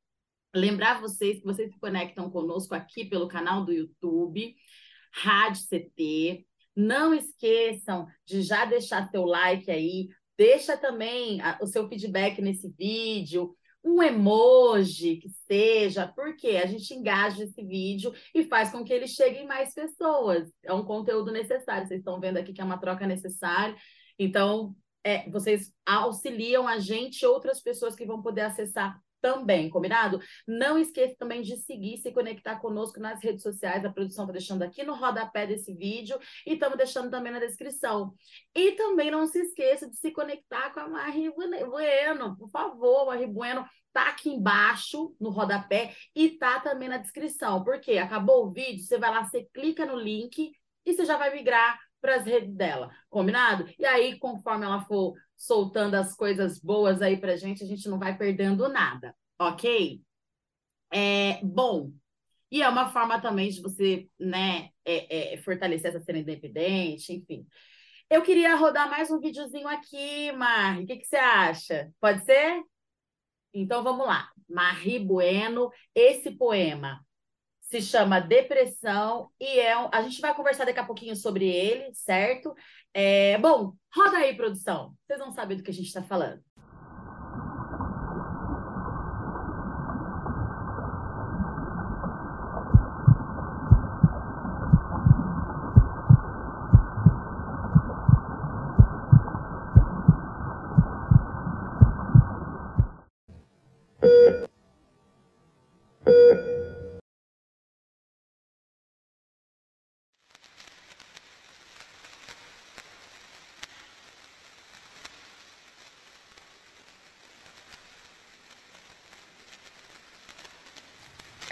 [0.55, 4.55] Lembrar vocês que vocês se conectam conosco aqui pelo canal do YouTube,
[5.13, 6.47] Rádio CT.
[6.75, 13.55] Não esqueçam de já deixar seu like aí, deixa também o seu feedback nesse vídeo,
[13.85, 19.09] um emoji que seja, porque a gente engaja esse vídeo e faz com que ele
[19.09, 20.51] chegue em mais pessoas.
[20.63, 21.87] É um conteúdo necessário.
[21.87, 23.77] Vocês estão vendo aqui que é uma troca necessária.
[24.19, 30.21] Então, é, vocês auxiliam a gente e outras pessoas que vão poder acessar também, combinado?
[30.47, 33.85] Não esqueça também de seguir, se conectar conosco nas redes sociais.
[33.85, 38.13] A produção está deixando aqui no rodapé desse vídeo e estamos deixando também na descrição.
[38.55, 43.27] E também não se esqueça de se conectar com a Marie Bueno, por favor, Marie
[43.27, 47.63] Bueno tá aqui embaixo no rodapé e tá também na descrição.
[47.63, 50.53] Porque acabou o vídeo, você vai lá, você clica no link
[50.85, 53.73] e você já vai migrar para as redes dela, combinado?
[53.79, 57.99] E aí, conforme ela for soltando as coisas boas aí pra gente, a gente não
[57.99, 60.01] vai perdendo nada, ok?
[60.93, 61.91] É, bom,
[62.49, 67.45] e é uma forma também de você, né, é, é, fortalecer essa cena independente, enfim.
[68.09, 70.79] Eu queria rodar mais um videozinho aqui, Mar.
[70.79, 71.91] O que, que você acha?
[72.01, 72.63] Pode ser?
[73.53, 74.31] Então vamos lá.
[74.49, 77.05] Marie Bueno, esse poema
[77.63, 79.89] se chama Depressão e é um...
[79.91, 82.55] a gente vai conversar daqui a pouquinho sobre ele, certo?
[82.95, 83.39] É...
[83.39, 84.95] Bom, roda aí, produção.
[85.07, 86.43] Vocês vão saber do que a gente está falando.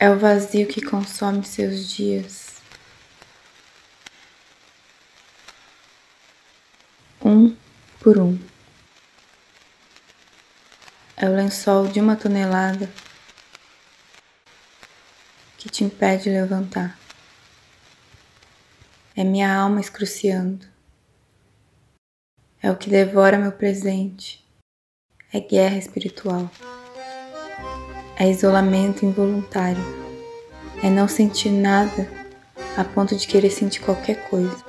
[0.02, 2.54] É o vazio que consome seus dias.
[7.22, 7.54] Um
[8.00, 8.38] por um.
[11.14, 12.90] É o lençol de uma tonelada
[15.58, 16.98] que te impede de levantar.
[19.14, 20.66] É minha alma excruciando.
[22.62, 24.42] É o que devora meu presente.
[25.30, 26.50] É guerra espiritual
[28.20, 29.82] é isolamento involuntário,
[30.82, 32.06] é não sentir nada
[32.76, 34.62] a ponto de querer sentir qualquer coisa.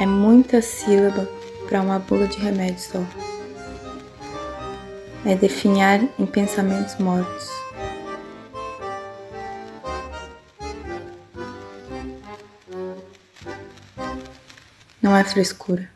[0.00, 1.30] É muita sílaba
[1.68, 3.00] para uma bula de remédio só.
[5.24, 7.48] É definhar em pensamentos mortos.
[15.00, 15.95] Não é frescura.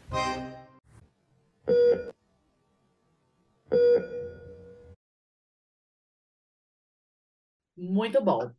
[8.00, 8.50] Muito bom.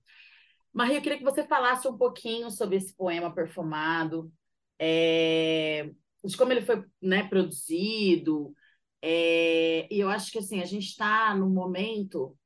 [0.71, 4.31] Maria, eu queria que você falasse um pouquinho sobre esse poema perfumado,
[4.77, 5.89] é,
[6.23, 8.53] de como ele foi né, produzido.
[9.01, 12.37] É, e eu acho que assim, a gente está num momento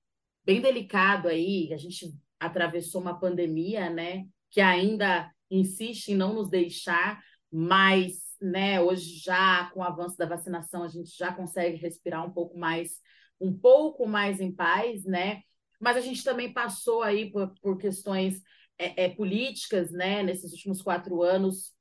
[0.45, 6.49] bem delicado aí, a gente atravessou uma pandemia, né, que ainda insiste em não nos
[6.49, 12.25] deixar, mas né, hoje já com o avanço da vacinação a gente já consegue respirar
[12.25, 13.01] um pouco mais,
[13.37, 15.41] um pouco mais em paz, né?
[15.79, 18.41] Mas a gente também passou aí por, por questões
[18.77, 21.73] é, é, políticas, né, nesses últimos quatro anos,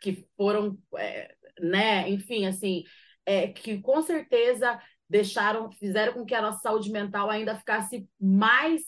[0.00, 2.84] que foram, é, né, enfim, assim,
[3.24, 8.82] é, que com certeza deixaram, fizeram com que a nossa saúde mental ainda ficasse mais,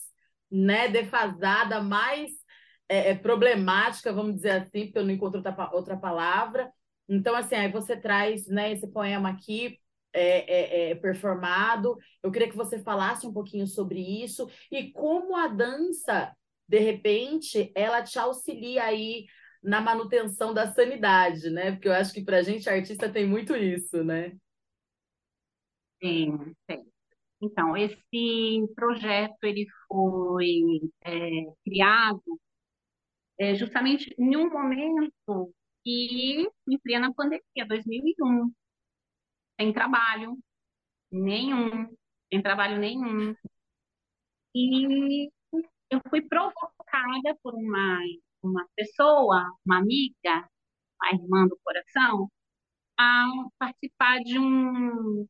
[0.51, 2.31] né, defasada, mais
[2.89, 6.71] é, é, problemática, vamos dizer assim, porque eu não encontro outra, outra palavra.
[7.09, 9.79] Então, assim, aí você traz, né, esse poema aqui
[10.17, 11.97] é, é, é, performado.
[12.23, 16.33] Eu queria que você falasse um pouquinho sobre isso e como a dança,
[16.67, 19.25] de repente, ela te auxilia aí
[19.61, 21.71] na manutenção da sanidade, né?
[21.71, 24.35] Porque eu acho que para a gente artista tem muito isso, né?
[26.01, 26.85] Sim, sim.
[27.41, 27.95] Então, esse
[28.75, 31.19] projeto ele foi é,
[31.63, 32.23] criado
[33.39, 35.53] é, justamente em um momento
[35.83, 38.51] que, em plena pandemia, 2001,
[39.59, 40.37] sem trabalho
[41.11, 41.87] nenhum,
[42.31, 43.35] sem trabalho nenhum.
[44.55, 45.29] E
[45.89, 47.99] eu fui provocada por uma,
[48.43, 50.49] uma pessoa, uma amiga,
[51.01, 52.29] a irmã do coração,
[52.99, 53.25] a
[53.59, 55.27] participar de um,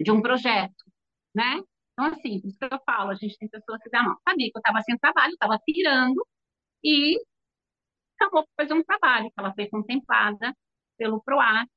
[0.00, 0.84] de um projeto,
[1.34, 1.60] né?
[1.92, 4.50] Então, assim, por isso que eu falo, a gente tem pessoas que dão, não, sabia
[4.50, 6.26] que eu estava sem trabalho, estava tirando
[6.84, 7.18] e
[8.16, 10.54] acabou por fazer um trabalho, que ela foi contemplada
[10.96, 11.68] pelo PROAC,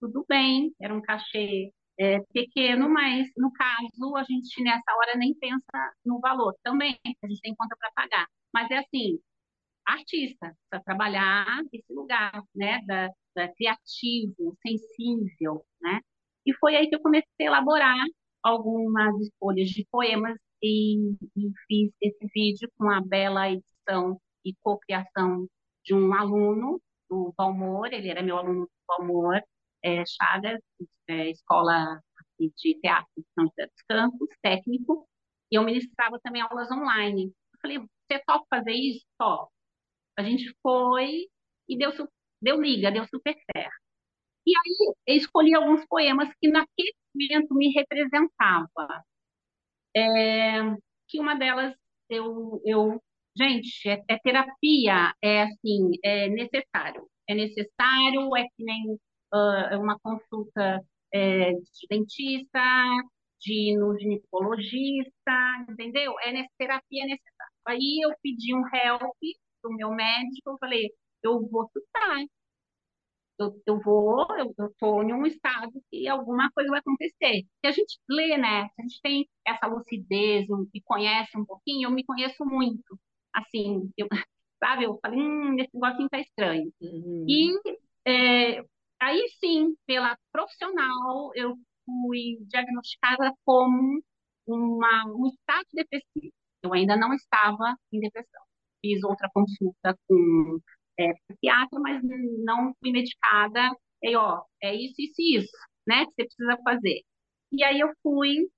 [0.00, 5.34] tudo bem, era um cachê é, pequeno, mas no caso a gente nessa hora nem
[5.34, 8.26] pensa no valor também, a gente tem conta para pagar.
[8.52, 9.18] Mas é assim,
[9.86, 16.00] artista, para trabalhar esse lugar, né, da, da criativo, sensível, né?
[16.46, 17.96] E foi aí que eu comecei a elaborar
[18.42, 25.46] algumas escolhas de poemas e, e fiz esse vídeo com a bela edição e cocriação
[25.84, 29.42] de um aluno do Valmor, ele era meu aluno do Valmor,
[29.82, 30.60] é, Chagas,
[31.08, 32.00] é, escola
[32.38, 35.06] de teatro de São José dos Campos, técnico,
[35.52, 37.26] e eu ministrava também aulas online.
[37.26, 39.04] Eu falei, você topa fazer isso?
[39.18, 39.52] Top.
[40.18, 41.26] A gente foi
[41.68, 41.90] e deu,
[42.42, 43.74] deu liga, deu super certo.
[44.46, 49.04] E aí eu escolhi alguns poemas que naquele momento me representava.
[49.96, 50.60] É,
[51.08, 51.74] que uma delas
[52.08, 53.02] eu, eu
[53.36, 57.08] gente, é, é terapia, é assim, é necessário.
[57.28, 58.98] É necessário, é que nem
[59.32, 62.60] uh, uma consulta é, de dentista,
[63.40, 65.32] de no ginecologista,
[65.68, 66.14] entendeu?
[66.20, 67.52] É nessa terapia é necessária.
[67.66, 69.16] Aí eu pedi um help
[69.62, 70.90] do meu médico, eu falei,
[71.22, 72.24] eu vou estudar,
[73.38, 74.26] eu, eu vou,
[74.58, 77.46] eu estou em um estado que alguma coisa vai acontecer.
[77.64, 78.68] E a gente lê, né?
[78.78, 82.98] A gente tem essa lucidez e conhece um pouquinho, eu me conheço muito.
[83.34, 84.06] Assim, eu,
[84.62, 84.84] sabe?
[84.84, 86.70] Eu falei, hum, esse negocinho tá estranho.
[86.80, 87.26] Uhum.
[87.28, 87.52] E
[88.06, 88.64] é,
[89.00, 94.02] Aí sim, pela profissional, eu fui diagnosticada como
[94.46, 96.32] uma, um estado depressivo.
[96.62, 98.42] Eu ainda não estava em depressão.
[98.82, 100.58] Fiz outra consulta com
[100.98, 102.02] é, psiquiatra, mas
[102.44, 103.70] não fui medicada.
[104.02, 107.00] E, ó, é isso, isso e isso, né, que você precisa fazer.
[107.52, 108.48] E aí eu fui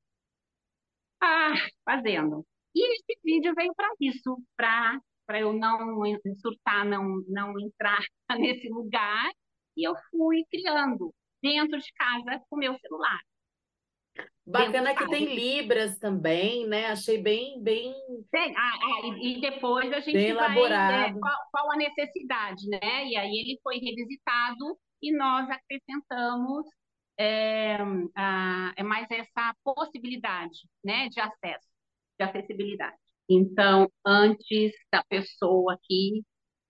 [1.20, 2.45] ah, fazendo.
[2.74, 5.78] E esse vídeo veio para isso, para para eu não
[6.40, 8.01] surtar, não, não entrar
[8.38, 9.30] nesse lugar
[9.77, 11.12] e eu fui criando
[11.43, 13.18] dentro de casa com o meu celular.
[14.47, 16.87] Bacana que tem Libras também, né?
[16.87, 17.95] Achei bem, bem.
[18.31, 21.16] Tem, ah, ah, e, depois a gente bem vai elaborado.
[21.16, 23.07] É, qual, qual, a necessidade, né?
[23.07, 26.66] E aí ele foi revisitado e nós acrescentamos
[27.18, 27.77] é,
[28.16, 31.68] a, é mais essa possibilidade, né, de acesso,
[32.18, 32.97] de acessibilidade.
[33.29, 36.23] Então, antes da pessoa aqui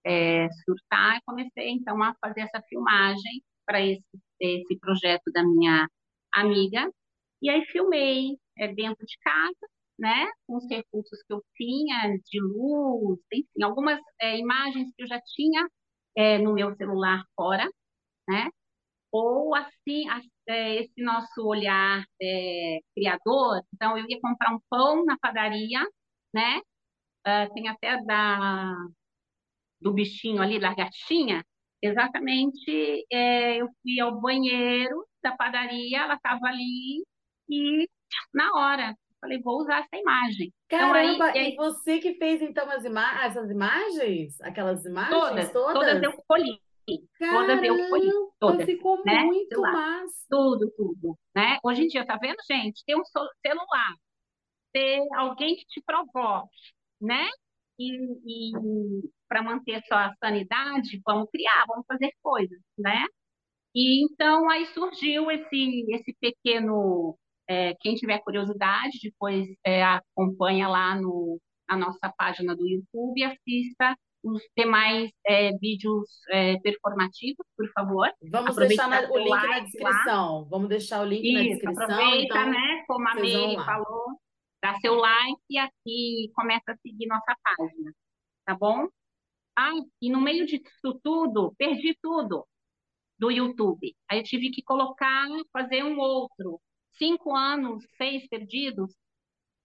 [0.05, 4.03] é, surtar, comecei então a fazer essa filmagem para esse,
[4.41, 5.89] esse projeto da minha
[6.35, 6.91] amiga,
[7.43, 12.41] e aí filmei é, dentro de casa, né, com os recursos que eu tinha, de
[12.41, 15.67] luz, enfim, algumas é, imagens que eu já tinha
[16.17, 17.69] é, no meu celular fora,
[18.29, 18.49] né,
[19.13, 20.05] ou assim,
[20.49, 25.81] é, esse nosso olhar é, criador, então eu ia comprar um pão na padaria,
[26.35, 26.61] né,
[27.27, 28.75] uh, tem até da
[29.83, 31.45] do bichinho ali, lagartinha,
[31.81, 37.05] exatamente é, eu fui ao banheiro da padaria, ela estava ali
[37.49, 37.89] e
[38.33, 40.53] na hora falei, vou usar essa imagem.
[40.69, 44.41] Caramba, então, aí, e, aí, e você que fez então as ima essas imagens?
[44.41, 45.53] Aquelas imagens todas?
[45.53, 46.61] Todas, todas eu colhi.
[47.19, 48.11] Caramba, todas eu colhi.
[48.41, 49.23] Todas, ficou né?
[49.23, 50.27] muito massa.
[50.29, 51.17] Tudo, tudo.
[51.35, 51.59] Né?
[51.63, 52.85] Hoje em dia, tá vendo, gente?
[52.85, 53.95] Ter um celular,
[54.73, 56.51] ter alguém que te provoque,
[57.01, 57.29] né?
[57.79, 57.89] E,
[58.27, 58.53] e
[59.33, 63.03] para manter sua sanidade, vamos criar, vamos fazer coisas, né?
[63.75, 67.17] E então aí surgiu esse esse pequeno
[67.49, 73.25] é, quem tiver curiosidade depois é, acompanha lá no na nossa página do YouTube e
[73.25, 78.09] assista os demais é, vídeos é, performativos, por favor.
[78.31, 80.41] Vamos deixar na, o link na descrição.
[80.43, 80.47] Lá.
[80.51, 81.85] Vamos deixar o link Isso, na descrição.
[81.85, 82.85] Aproveita, então, né?
[82.87, 84.21] Como a Meire falou,
[84.63, 87.93] dá seu like e aqui começa a seguir nossa página,
[88.45, 88.87] tá bom?
[89.57, 92.47] Ah, e no meio disso tudo, perdi tudo
[93.19, 93.95] do YouTube.
[94.11, 96.61] Aí eu tive que colocar, fazer um outro.
[96.93, 98.95] Cinco anos, seis perdidos,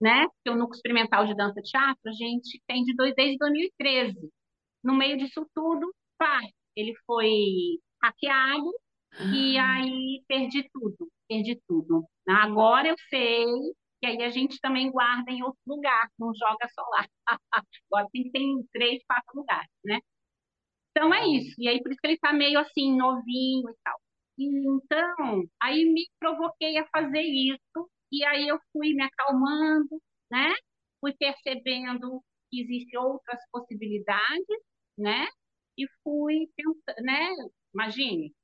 [0.00, 0.28] né?
[0.28, 4.16] Porque o Núcleo Experimental de Dança Teatro, a gente tem de dois, desde 2013.
[4.82, 6.40] No meio disso tudo, pá,
[6.76, 7.30] ele foi
[8.02, 8.72] hackeado
[9.34, 9.74] e ah.
[9.76, 12.04] aí perdi tudo, perdi tudo.
[12.28, 13.44] Agora eu sei
[14.00, 17.06] que aí a gente também guarda em outro lugar, não joga só lá.
[17.90, 18.30] Agora tem
[18.72, 19.98] três, quatro lugares, né?
[20.90, 21.54] Então é isso.
[21.58, 24.00] E aí por isso que ele está meio assim, novinho e tal.
[24.38, 30.54] Então, aí me provoquei a fazer isso, e aí eu fui me acalmando, né?
[31.00, 34.46] Fui percebendo que existem outras possibilidades,
[34.96, 35.26] né?
[35.78, 37.28] e fui pensando, né?
[37.74, 38.34] Imagine,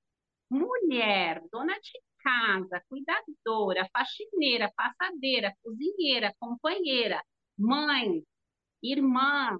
[0.51, 7.23] mulher, dona de casa, cuidadora, faxineira, passadeira, cozinheira, companheira,
[7.59, 8.25] mãe,
[8.83, 9.59] irmã,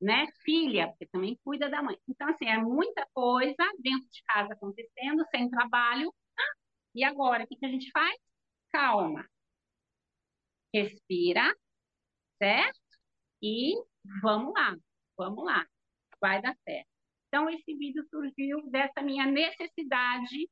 [0.00, 0.26] né?
[0.44, 1.96] Filha, porque também cuida da mãe.
[2.08, 6.14] Então, assim, é muita coisa dentro de casa acontecendo, sem trabalho.
[6.94, 8.16] E agora, o que, que a gente faz?
[8.72, 9.26] Calma.
[10.74, 11.54] Respira,
[12.38, 12.80] certo?
[13.42, 13.74] E
[14.22, 14.76] vamos lá,
[15.16, 15.66] vamos lá.
[16.20, 16.88] Vai dar certo.
[17.28, 20.48] Então, esse vídeo surgiu dessa minha necessidade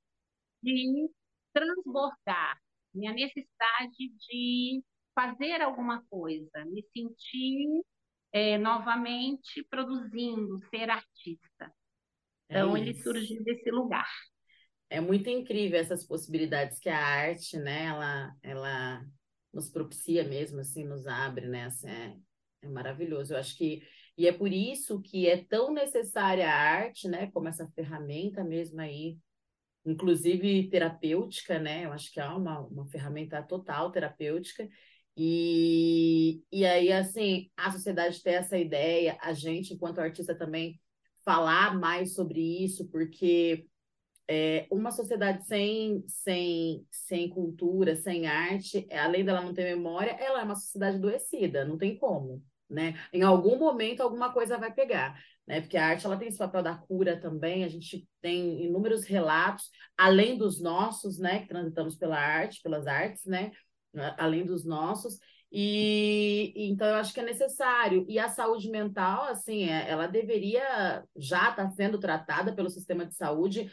[0.72, 1.10] de
[1.52, 2.58] transbordar,
[2.94, 3.96] minha necessidade
[4.28, 4.82] de
[5.14, 7.82] fazer alguma coisa, me sentir
[8.32, 11.72] é, novamente produzindo, ser artista.
[12.48, 14.08] É então, é ele surgiu desse lugar.
[14.90, 19.04] É muito incrível essas possibilidades que a arte, né, ela, ela
[19.52, 22.16] nos propicia mesmo, assim, nos abre, né, assim, é,
[22.62, 23.34] é maravilhoso.
[23.34, 23.82] Eu acho que,
[24.16, 28.80] e é por isso que é tão necessária a arte, né, como essa ferramenta mesmo
[28.80, 29.18] aí,
[29.91, 34.68] inclusive terapêutica, né, eu acho que há uma, uma ferramenta total terapêutica,
[35.20, 40.80] e, e aí, assim, a sociedade ter essa ideia, a gente, enquanto artista, também
[41.24, 43.66] falar mais sobre isso, porque
[44.28, 50.41] é, uma sociedade sem, sem, sem cultura, sem arte, além dela não ter memória, ela
[50.41, 52.94] é uma sociedade adoecida, não tem como, né?
[53.12, 55.60] Em algum momento, alguma coisa vai pegar, né?
[55.60, 59.70] Porque a arte, ela tem esse papel da cura também, a gente tem inúmeros relatos,
[59.96, 61.40] além dos nossos, né?
[61.40, 63.52] Que transitamos pela arte, pelas artes, né?
[64.16, 65.18] além dos nossos.
[65.50, 68.04] E então eu acho que é necessário.
[68.08, 73.06] E a saúde mental, assim, é, ela deveria já estar tá sendo tratada pelo sistema
[73.06, 73.70] de saúde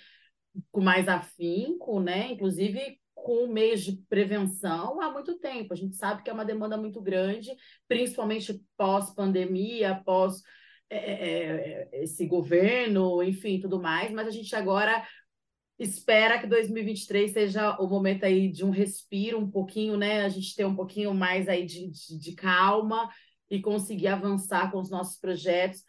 [0.71, 2.31] com mais afinco, né?
[2.31, 5.73] Inclusive com meios de prevenção há muito tempo.
[5.73, 7.49] A gente sabe que é uma demanda muito grande,
[7.88, 10.43] principalmente pós-pandemia, pós
[10.88, 15.03] é, é, é esse governo, enfim, tudo mais, mas a gente agora
[15.80, 20.23] espera que 2023 seja o momento aí de um respiro um pouquinho, né?
[20.23, 23.09] A gente ter um pouquinho mais aí de, de, de calma
[23.49, 25.84] e conseguir avançar com os nossos projetos.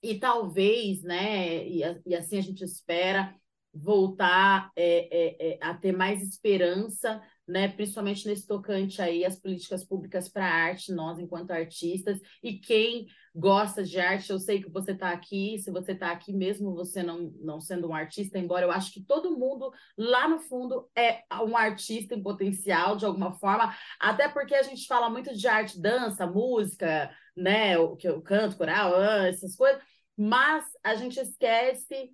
[0.00, 1.66] E talvez, né?
[1.66, 3.34] E, e assim a gente espera
[3.72, 9.84] voltar é, é, é, a ter mais esperança né, principalmente nesse tocante aí as políticas
[9.84, 14.70] públicas para a arte, nós enquanto artistas, e quem gosta de arte, eu sei que
[14.70, 18.64] você está aqui, se você está aqui mesmo você não, não sendo um artista, embora
[18.64, 23.32] eu acho que todo mundo lá no fundo é um artista em potencial de alguma
[23.32, 28.22] forma, até porque a gente fala muito de arte, dança, música, né, o que eu
[28.22, 29.82] canto, coral, essas coisas,
[30.16, 32.10] mas a gente esquece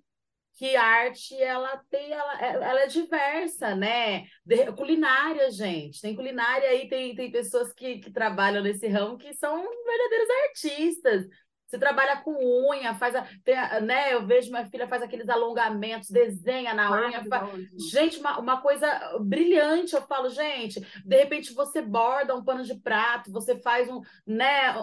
[0.59, 4.25] que a arte ela tem ela, ela é diversa, né?
[4.45, 9.33] De, culinária, gente, tem culinária aí, tem, tem pessoas que, que trabalham nesse ramo que
[9.33, 11.25] são verdadeiros artistas.
[11.65, 12.33] Você trabalha com
[12.69, 14.13] unha, faz a, tem, né?
[14.13, 17.23] Eu vejo minha filha faz aqueles alongamentos, desenha na unha.
[17.23, 17.51] Faz...
[17.89, 19.95] Gente, uma, uma coisa brilhante.
[19.95, 24.75] Eu falo, gente, de repente você borda um pano de prato, você faz um, né?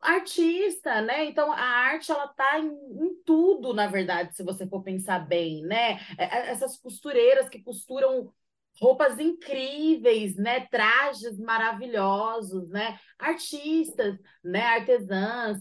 [0.00, 1.24] Artista, né?
[1.24, 5.62] Então a arte ela tá em, em, tudo, na verdade, se você for pensar bem,
[5.62, 5.98] né?
[6.16, 8.32] É, é, essas costureiras que costuram
[8.80, 10.66] roupas incríveis, né?
[10.66, 12.98] Trajes maravilhosos, né?
[13.18, 14.62] Artistas, né?
[14.62, 15.58] Artesãs,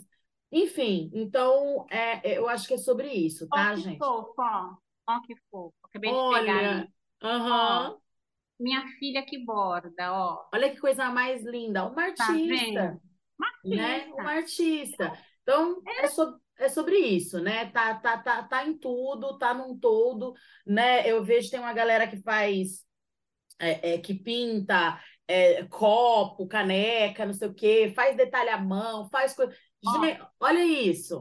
[0.51, 1.09] enfim.
[1.13, 3.97] Então é, eu acho que é sobre isso, tá, oh, que gente?
[3.97, 4.75] Fofo, ó.
[5.07, 5.73] ó que fofo.
[5.83, 6.93] Acabei Olha, de pegar ali.
[7.23, 7.97] Uhum.
[8.59, 10.47] minha filha que borda, ó.
[10.53, 12.99] Olha que coisa mais linda, uma tá artista.
[13.01, 13.07] Tá
[13.63, 14.07] né?
[14.13, 15.11] Um artista.
[15.41, 17.69] Então, é, é sobre, é sobre isso, né?
[17.71, 20.33] Tá, tá, tá, tá em tudo, tá num todo,
[20.65, 21.07] né?
[21.09, 22.85] Eu vejo tem uma galera que faz,
[23.59, 29.09] é, é, que pinta é, copo, caneca, não sei o quê, faz detalhe à mão,
[29.09, 29.55] faz coisa.
[30.39, 31.19] Olha isso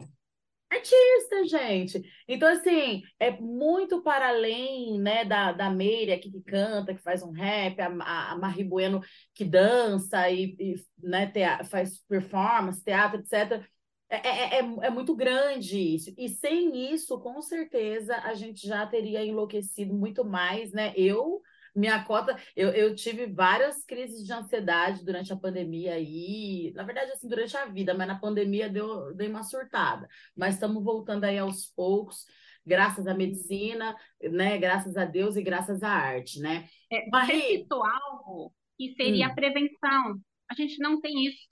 [0.71, 2.03] artista, gente.
[2.29, 7.23] Então, assim, é muito para além, né, da, da Meire aqui que canta, que faz
[7.23, 9.01] um rap, a, a, Marie Bueno
[9.35, 11.33] que dança e, e né,
[11.65, 13.65] faz performance, teatro, etc.
[14.09, 16.15] É, é, é, é muito grande isso.
[16.17, 20.93] E sem isso, com certeza, a gente já teria enlouquecido muito mais, né?
[20.97, 21.43] Eu
[21.77, 27.13] minha cota, eu, eu tive várias crises de ansiedade durante a pandemia aí, na verdade,
[27.13, 30.09] assim, durante a vida, mas na pandemia deu, deu uma surtada.
[30.35, 32.25] Mas estamos voltando aí aos poucos,
[32.65, 34.59] graças à medicina, né?
[34.59, 36.69] Graças a Deus e graças à arte, né?
[36.91, 37.65] É, Marie...
[37.65, 39.31] Você algo que seria hum.
[39.31, 40.21] a prevenção.
[40.51, 41.49] A gente não tem isso,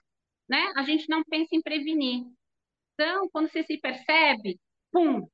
[0.48, 0.72] né?
[0.76, 2.24] A gente não pensa em prevenir.
[2.94, 4.60] Então, quando você se percebe,
[4.92, 5.26] pum,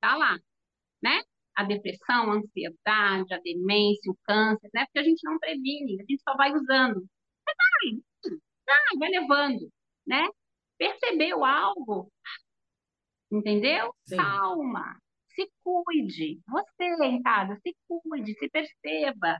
[0.00, 0.38] tá lá,
[1.02, 1.22] né?
[1.56, 4.84] A depressão, a ansiedade, a demência, o câncer, né?
[4.86, 7.04] Porque a gente não previne, a gente só vai usando.
[7.46, 8.00] Vai,
[8.66, 9.68] vai, vai levando,
[10.06, 10.28] né?
[10.78, 12.10] Percebeu algo?
[13.32, 13.92] entendeu?
[14.06, 14.16] Sim.
[14.16, 14.96] Calma,
[15.34, 19.38] se cuide, você em casa, se cuide, se perceba,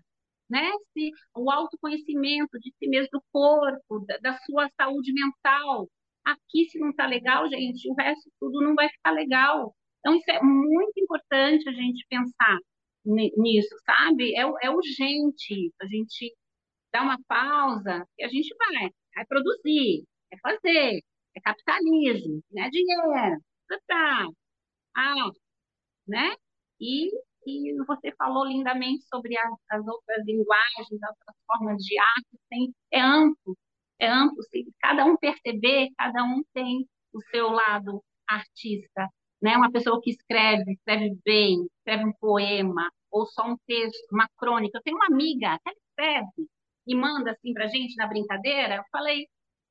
[0.48, 0.70] né?
[0.92, 5.88] Se o autoconhecimento de si mesmo, do corpo, da, da sua saúde mental.
[6.24, 9.74] Aqui, se não está legal, gente, o resto tudo não vai ficar legal.
[10.02, 12.58] Então, isso é muito importante a gente pensar
[13.06, 14.34] nisso, sabe?
[14.36, 16.34] É, é urgente a gente
[16.92, 21.00] dar uma pausa e a gente vai, vai produzir, é fazer,
[21.36, 23.40] é capitalismo, é dinheiro,
[23.86, 24.26] tá,
[24.96, 25.30] ah,
[26.06, 26.34] né?
[26.80, 27.08] E,
[27.46, 32.74] e você falou lindamente sobre as, as outras linguagens, as outras formas de arte, tem,
[32.92, 33.56] é amplo,
[34.00, 39.08] é amplo, se cada um perceber, cada um tem o seu lado artista,
[39.42, 39.56] né?
[39.56, 44.78] Uma pessoa que escreve, escreve bem, escreve um poema, ou só um texto, uma crônica.
[44.78, 46.48] Eu tenho uma amiga que ela escreve
[46.86, 48.76] e manda assim para gente na brincadeira.
[48.76, 49.26] Eu falei,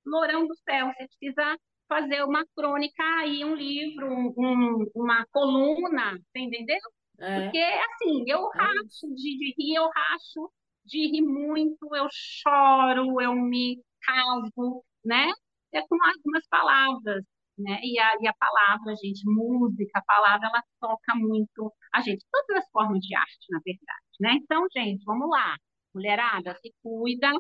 [0.06, 1.58] Lourão do céu, você precisa
[1.88, 4.08] fazer uma crônica aí, um livro,
[4.38, 6.80] um, uma coluna, entendeu?
[7.20, 7.44] É.
[7.44, 10.52] Porque, assim, eu é racho de, de rir, eu racho
[10.86, 15.32] de rir muito, eu choro, eu me caso, né?
[15.74, 17.24] É com algumas palavras
[17.58, 17.80] né?
[17.84, 22.64] E a, e a palavra, gente, música, a palavra, ela toca muito a gente, todas
[22.64, 24.34] as formas de arte, na verdade, né?
[24.42, 25.56] Então, gente, vamos lá.
[25.94, 27.32] Mulherada, se cuida,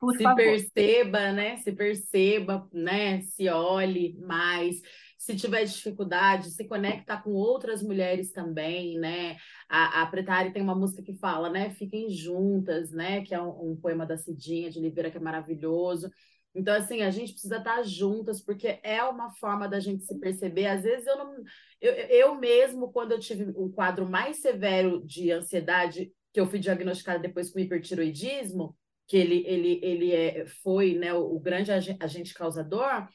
[0.00, 0.36] por se favor.
[0.36, 1.58] perceba, né?
[1.58, 3.20] Se perceba, né?
[3.20, 4.80] Se olhe mais.
[5.18, 9.36] Se tiver dificuldade, se conecta com outras mulheres também, né?
[9.68, 11.68] A, a Pretari tem uma música que fala, né?
[11.70, 13.22] Fiquem juntas, né?
[13.22, 16.10] Que é um, um poema da Cidinha de Oliveira que é maravilhoso.
[16.54, 20.66] Então, assim, a gente precisa estar juntas, porque é uma forma da gente se perceber.
[20.66, 21.36] Às vezes eu não.
[21.80, 26.58] Eu, eu mesmo, quando eu tive um quadro mais severo de ansiedade, que eu fui
[26.58, 28.76] diagnosticada depois com hipertiroidismo,
[29.06, 33.08] que ele, ele, ele é, foi né, o, o grande agente causador,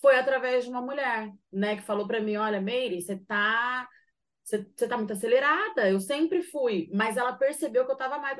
[0.00, 3.88] foi através de uma mulher, né, que falou para mim: olha, Meire, você tá.
[4.42, 8.36] Você tá muito acelerada, eu sempre fui, mas ela percebeu que eu tava mais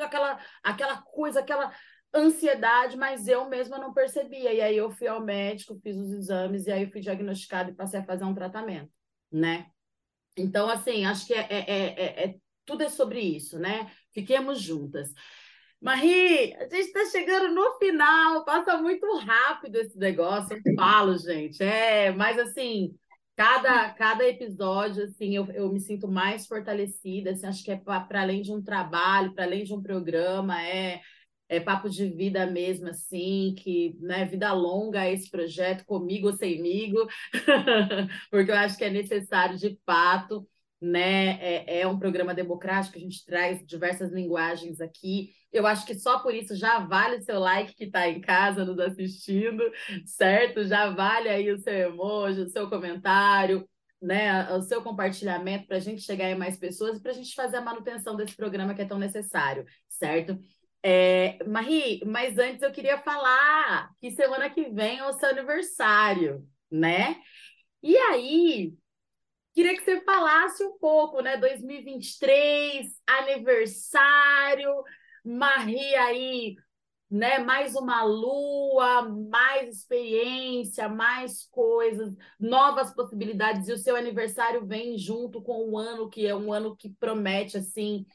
[0.00, 1.72] aquela aquela coisa, aquela
[2.14, 4.52] ansiedade, mas eu mesma não percebia.
[4.52, 8.00] E aí eu fui ao médico, fiz os exames, e aí fui diagnosticada e passei
[8.00, 8.90] a fazer um tratamento,
[9.30, 9.66] né?
[10.36, 12.34] Então, assim, acho que é, é, é, é
[12.64, 13.90] tudo é sobre isso, né?
[14.12, 15.12] Fiquemos juntas.
[15.80, 21.60] Marie, a gente está chegando no final, passa muito rápido esse negócio, eu falo, gente.
[21.62, 22.94] É, mas assim,
[23.36, 28.22] cada, cada episódio, assim, eu, eu me sinto mais fortalecida, assim, acho que é para
[28.22, 31.00] além de um trabalho, para além de um programa, é
[31.48, 37.06] é papo de vida mesmo, assim, que, né, vida longa esse projeto, comigo ou semigo,
[38.30, 40.46] porque eu acho que é necessário de fato,
[40.80, 45.94] né, é, é um programa democrático, a gente traz diversas linguagens aqui, eu acho que
[45.94, 49.62] só por isso já vale o seu like que está em casa nos assistindo,
[50.06, 50.64] certo?
[50.64, 53.68] Já vale aí o seu emoji, o seu comentário,
[54.00, 57.34] né, o seu compartilhamento para a gente chegar em mais pessoas e para a gente
[57.34, 60.38] fazer a manutenção desse programa que é tão necessário, certo?
[60.82, 66.44] É, Marie, mas antes eu queria falar que semana que vem é o seu aniversário,
[66.70, 67.20] né?
[67.82, 68.74] E aí,
[69.54, 71.36] queria que você falasse um pouco, né?
[71.36, 74.70] 2023, aniversário,
[75.24, 76.56] Marie aí,
[77.10, 77.38] né?
[77.40, 83.68] Mais uma lua, mais experiência, mais coisas, novas possibilidades.
[83.68, 87.56] E o seu aniversário vem junto com o ano que é um ano que promete
[87.58, 88.06] assim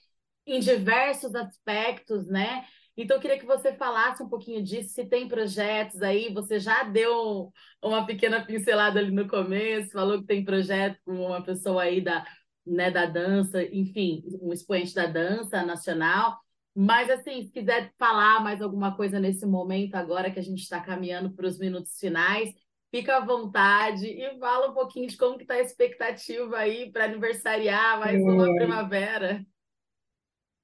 [0.47, 2.65] em diversos aspectos, né?
[2.95, 6.81] Então, eu queria que você falasse um pouquinho disso, se tem projetos aí, você já
[6.83, 12.01] deu uma pequena pincelada ali no começo, falou que tem projeto com uma pessoa aí
[12.01, 12.25] da,
[12.65, 16.39] né, da dança, enfim, um expoente da dança nacional.
[16.73, 20.79] Mas, assim, se quiser falar mais alguma coisa nesse momento agora que a gente está
[20.79, 22.51] caminhando para os minutos finais,
[22.89, 27.05] fica à vontade e fala um pouquinho de como que está a expectativa aí para
[27.05, 28.55] aniversariar mais uma é.
[28.55, 29.45] primavera.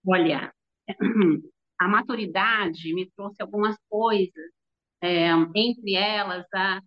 [0.05, 0.53] Olha,
[1.79, 4.51] a maturidade me trouxe algumas coisas,
[5.01, 6.81] é, entre elas a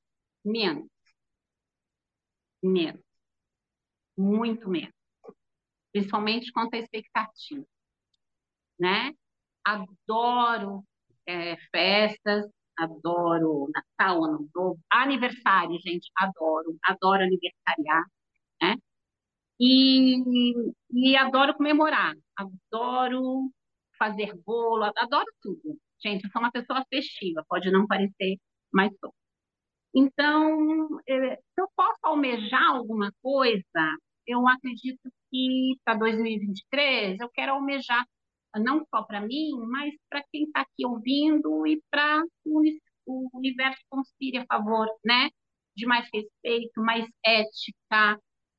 [0.44, 0.88] menos.
[2.62, 3.02] Menos.
[4.16, 4.94] Muito menos.
[5.92, 7.64] Principalmente quanto à expectativa.
[8.78, 9.12] Né?
[9.64, 10.84] Adoro
[11.26, 12.46] é, festas,
[12.78, 18.04] adoro Natal, Ano Novo, aniversário, gente, adoro, adoro aniversariar,
[18.62, 18.76] né?
[19.60, 20.16] E,
[20.92, 23.50] e adoro comemorar, adoro
[23.98, 25.78] fazer bolo, adoro tudo.
[26.02, 28.36] Gente, eu sou uma pessoa festiva, pode não parecer,
[28.72, 29.14] mas sou.
[29.94, 33.64] Então, é, se eu posso almejar alguma coisa,
[34.26, 38.04] eu acredito que para 2023 eu quero almejar
[38.56, 42.22] não só para mim, mas para quem está aqui ouvindo e para
[43.06, 45.30] o universo conspire a favor, né?
[45.76, 48.18] de mais respeito, mais ética,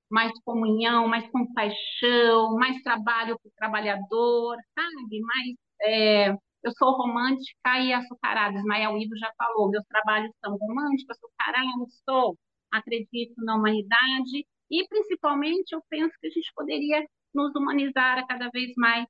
[0.10, 5.22] mais comunhão, mais compaixão, mais trabalho para o trabalhador, sabe?
[5.22, 8.58] Mais, é, eu sou romântica e açucarada.
[8.58, 12.38] Ismael Ivo já falou, meus trabalhos são românticos, açucarados, sou,
[12.72, 18.74] acredito na humanidade e, principalmente, eu penso que a gente poderia nos humanizar cada vez
[18.78, 19.05] mais,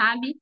[0.00, 0.36] sabe?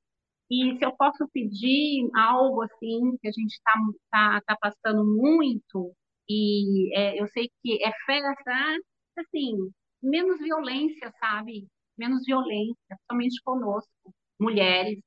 [0.51, 3.73] E se eu posso pedir algo assim que a gente está
[4.11, 5.95] tá, tá passando muito,
[6.29, 8.77] e é, eu sei que é festa,
[9.19, 9.57] assim,
[10.03, 11.69] menos violência, sabe?
[11.99, 14.99] Menos violência, somente conosco, mulheres,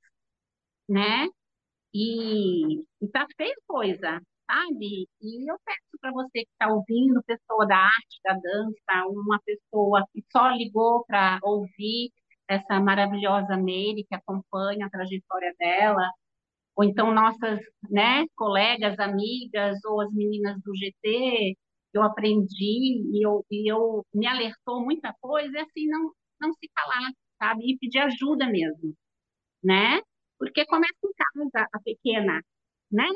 [0.89, 1.27] né?
[1.93, 5.07] E, e tá feia coisa, sabe?
[5.21, 10.05] E eu peço para você que está ouvindo, pessoa da arte, da dança, uma pessoa
[10.13, 12.11] que só ligou para ouvir
[12.47, 16.09] essa maravilhosa Meire que acompanha a trajetória dela,
[16.75, 21.57] ou então nossas né, colegas, amigas, ou as meninas do GT,
[21.97, 26.69] eu aprendi e eu, e eu me alertou muita coisa, é assim, não, não se
[26.75, 27.71] calar, sabe?
[27.71, 28.95] E pedir ajuda mesmo,
[29.63, 30.01] né?
[30.37, 32.41] Porque começa em casa a pequena,
[32.91, 33.07] né?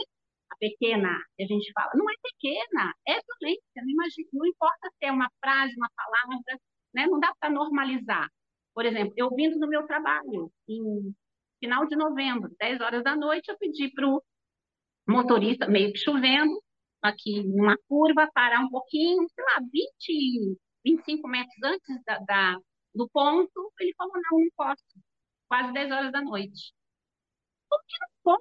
[0.52, 4.90] A pequena, que a gente fala, não é pequena, é violência, não, imagina, não importa
[4.98, 6.38] se é uma frase, uma palavra,
[6.94, 7.08] né?
[7.08, 8.30] Não dá para normalizar.
[8.74, 11.14] Por exemplo, eu vindo no meu trabalho, em
[11.60, 14.24] final de novembro, 10 horas da noite, eu pedi para o
[15.08, 16.62] motorista, meio que chovendo,
[17.02, 22.58] aqui numa curva, parar um pouquinho, sei lá, 20, 25 metros antes da, da
[22.94, 23.74] do ponto.
[23.80, 24.84] Ele falou: não, não posso.
[25.48, 26.74] Quase 10 horas da noite.
[27.70, 27.96] Por que
[28.26, 28.38] não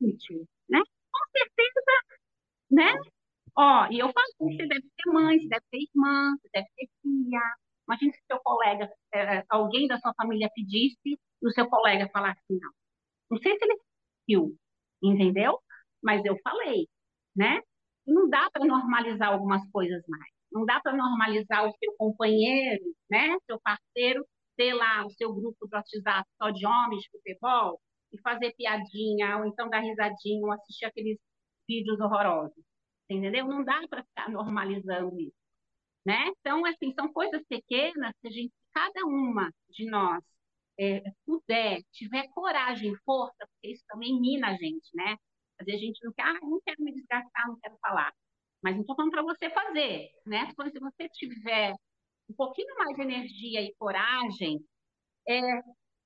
[0.00, 0.48] gente?
[0.68, 0.80] Né?
[1.12, 1.80] Com certeza,
[2.70, 2.92] né?
[3.56, 6.88] Ó, e eu falo, você deve ter mãe, você deve ter irmã, você deve ter
[7.02, 7.40] filha.
[7.86, 12.40] Imagina se seu colega, é, alguém da sua família pedisse e o seu colega falasse
[12.50, 12.72] não.
[13.30, 13.78] Não sei se ele
[14.28, 14.56] viu,
[15.02, 15.60] entendeu?
[16.02, 16.88] Mas eu falei,
[17.36, 17.60] né?
[18.06, 20.32] Não dá para normalizar algumas coisas mais.
[20.52, 24.24] Não dá para normalizar o seu companheiro, né, seu parceiro,
[24.56, 27.80] ter lá o seu grupo do WhatsApp só de homens de futebol
[28.12, 31.18] e fazer piadinha, ou então dar risadinha, ou assistir aqueles
[31.68, 32.64] vídeos horrorosos.
[33.10, 33.46] Entendeu?
[33.46, 35.36] Não dá para ficar normalizando isso.
[36.06, 36.28] Né?
[36.40, 40.22] Então, assim, são coisas pequenas que a gente, cada uma de nós
[40.78, 45.16] é, puder, tiver coragem, força, porque isso também mina a gente, né?
[45.58, 48.12] Às vezes a gente não quer, ah, não quero me desgastar, não quero falar.
[48.62, 50.52] Mas não estou falando para você fazer, né?
[50.56, 51.74] Quando se você tiver
[52.28, 54.60] um pouquinho mais de energia e coragem,
[55.28, 55.40] é,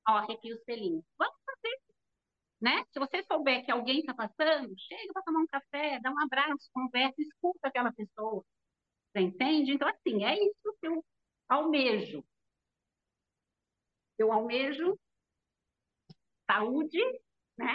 [0.08, 1.04] ó, aqui o selinho.
[1.18, 1.78] Vamos fazer,
[2.60, 2.84] né?
[2.92, 6.68] Se você souber que alguém está passando, chega para tomar um café, dá um abraço,
[6.72, 8.44] conversa, escuta aquela pessoa.
[9.12, 9.72] Você entende?
[9.72, 11.04] Então, assim, é isso que eu
[11.48, 12.24] almejo.
[14.18, 14.98] Eu almejo
[16.50, 16.98] saúde,
[17.56, 17.74] né?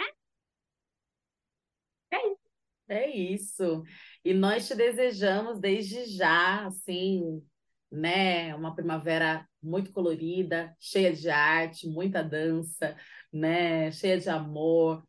[2.14, 2.44] É isso.
[2.88, 3.82] É isso.
[4.24, 7.42] E nós te desejamos desde já, assim,
[7.90, 12.96] né, uma primavera muito colorida, cheia de arte, muita dança,
[13.32, 15.02] né, cheia de amor,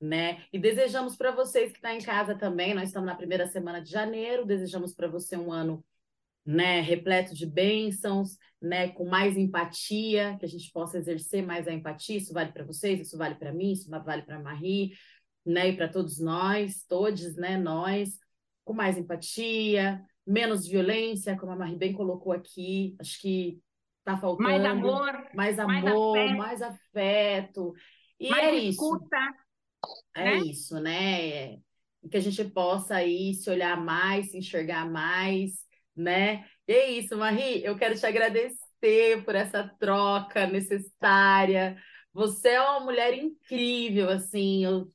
[0.00, 0.44] né?
[0.52, 3.80] E desejamos para vocês que estão tá em casa também, nós estamos na primeira semana
[3.80, 5.84] de janeiro, desejamos para você um ano,
[6.44, 11.72] né, repleto de bênçãos, né, com mais empatia, que a gente possa exercer mais a
[11.72, 14.92] empatia, isso vale para vocês, isso vale para mim, isso vale para Marie,
[15.44, 18.18] né, e para todos nós, todos, né, nós,
[18.64, 23.60] com mais empatia, menos violência, como a Marie bem colocou aqui, acho que
[23.98, 24.48] está faltando.
[24.48, 25.26] Mais amor.
[25.34, 26.36] Mais amor, mais afeto.
[26.36, 27.74] Mais afeto.
[28.18, 30.04] E mais é escuta, isso.
[30.14, 30.36] É né?
[30.38, 31.56] isso, né?
[32.10, 35.52] Que a gente possa aí se olhar mais, se enxergar mais,
[35.96, 36.44] né?
[36.66, 41.76] E é isso, Marie, eu quero te agradecer por essa troca necessária.
[42.12, 44.88] Você é uma mulher incrível, assim, eu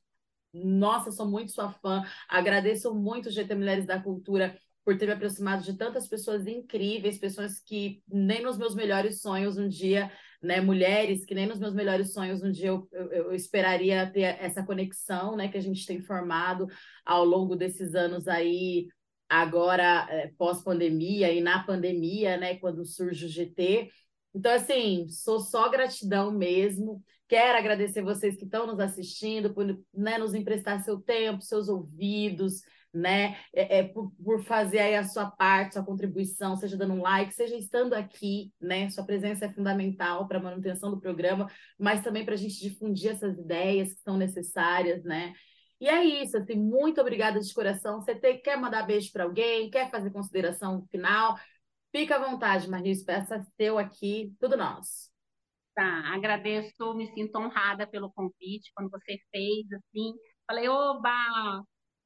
[0.64, 2.04] nossa, sou muito sua fã.
[2.28, 7.18] Agradeço muito o GT Mulheres da Cultura por ter me aproximado de tantas pessoas incríveis,
[7.18, 10.10] pessoas que nem nos meus melhores sonhos um dia,
[10.42, 14.22] né, mulheres que nem nos meus melhores sonhos um dia eu, eu, eu esperaria ter
[14.40, 16.66] essa conexão, né, que a gente tem formado
[17.04, 18.88] ao longo desses anos aí,
[19.28, 23.90] agora é, pós-pandemia e na pandemia, né, quando surge o GT.
[24.34, 27.02] Então, assim, sou só gratidão mesmo.
[27.28, 32.62] Quero agradecer vocês que estão nos assistindo, por né, nos emprestar seu tempo, seus ouvidos,
[32.92, 33.36] né?
[33.54, 37.34] É, é por, por, fazer aí a sua parte, sua contribuição, seja dando um like,
[37.34, 38.88] seja estando aqui, né?
[38.90, 43.10] Sua presença é fundamental para a manutenção do programa, mas também para a gente difundir
[43.10, 45.32] essas ideias que são necessárias, né?
[45.80, 48.00] E é isso, assim, muito obrigada de coração.
[48.00, 51.36] Você tem, quer mandar beijo para alguém, quer fazer consideração final?
[51.98, 55.10] Fica à vontade, Marlis, peça seu aqui, tudo nosso.
[55.74, 60.14] Tá, agradeço, me sinto honrada pelo convite, quando você fez, assim,
[60.46, 61.10] falei, oba!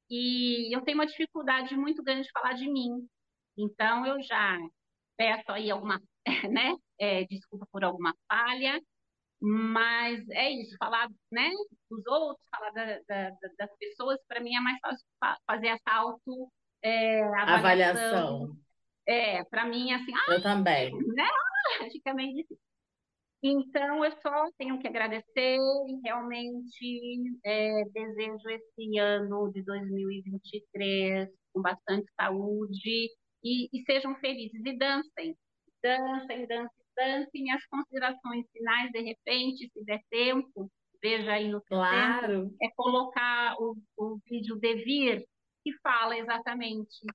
[0.09, 3.07] E eu tenho uma dificuldade muito grande de falar de mim,
[3.55, 4.57] Então, eu já
[5.15, 6.01] peço aí alguma,
[6.51, 8.81] né, é, desculpa por alguma falha,
[9.39, 11.51] mas é isso, falar né,
[11.87, 13.29] dos outros, falar da, da,
[13.59, 15.05] das pessoas, para mim é mais fácil
[15.45, 17.21] fazer essa auto é.
[19.07, 20.91] É, para mim, assim, eu ah, também.
[20.91, 21.27] Né?
[21.91, 22.57] Fica meio difícil.
[23.45, 31.61] Então, eu só tenho que agradecer e realmente é, desejo esse ano de 2023 com
[31.61, 33.09] bastante saúde
[33.43, 35.35] e, e sejam felizes e dancem.
[35.83, 37.51] Dancem, dancem, dancem.
[37.51, 42.43] As considerações finais, de repente, se der tempo, veja aí no claro.
[42.43, 45.21] tempo, é colocar o, o vídeo Devir,
[45.65, 47.05] que fala exatamente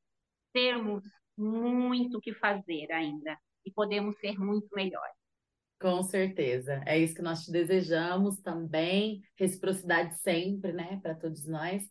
[0.53, 1.05] temos
[1.39, 5.17] muito o que fazer ainda e podemos ser muito melhores.
[5.81, 6.83] Com certeza.
[6.85, 9.23] É isso que nós te desejamos também.
[9.37, 11.83] Reciprocidade sempre, né, para todos nós.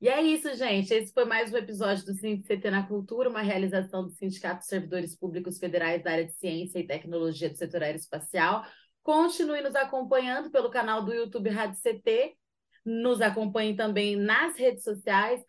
[0.00, 0.92] E é isso, gente.
[0.92, 5.16] Esse foi mais um episódio do CT na Cultura, uma realização do Sindicato de Servidores
[5.16, 8.64] Públicos Federais da área de Ciência e Tecnologia do setor aeroespacial.
[9.02, 12.36] Continue nos acompanhando pelo canal do YouTube Rádio CT.
[12.84, 15.42] Nos acompanhe também nas redes sociais.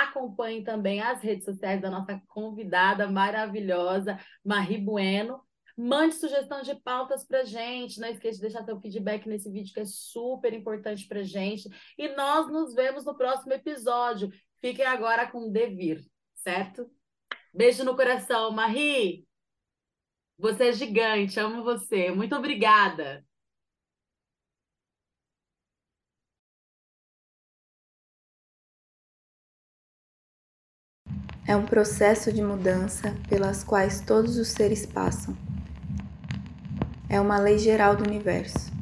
[0.00, 5.42] Acompanhe também as redes sociais da nossa convidada maravilhosa, Marie Bueno.
[5.76, 8.00] Mande sugestão de pautas para gente.
[8.00, 11.68] Não esqueça de deixar seu feedback nesse vídeo, que é super importante para gente.
[11.98, 14.30] E nós nos vemos no próximo episódio.
[14.60, 16.02] Fiquem agora com o Devir,
[16.34, 16.90] certo?
[17.52, 19.26] Beijo no coração, Marie.
[20.38, 22.10] Você é gigante, amo você.
[22.10, 23.24] Muito obrigada.
[31.46, 35.36] É um processo de mudança pelas quais todos os seres passam
[37.12, 38.72] é uma lei geral do universo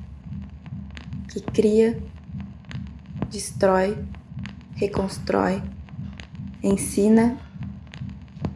[1.28, 2.00] que cria,
[3.28, 3.98] destrói,
[4.76, 5.60] reconstrói,
[6.62, 7.36] ensina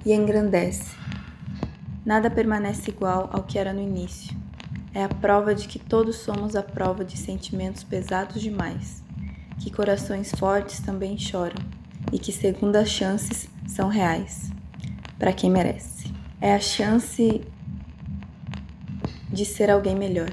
[0.07, 0.95] e engrandece.
[2.07, 4.37] Nada permanece igual ao que era no início.
[4.95, 9.03] É a prova de que todos somos a prova de sentimentos pesados demais,
[9.59, 11.61] que corações fortes também choram
[12.15, 14.53] e que segundas chances são reais
[15.19, 16.15] para quem merece.
[16.41, 17.41] É a chance
[19.33, 20.31] de ser alguém melhor.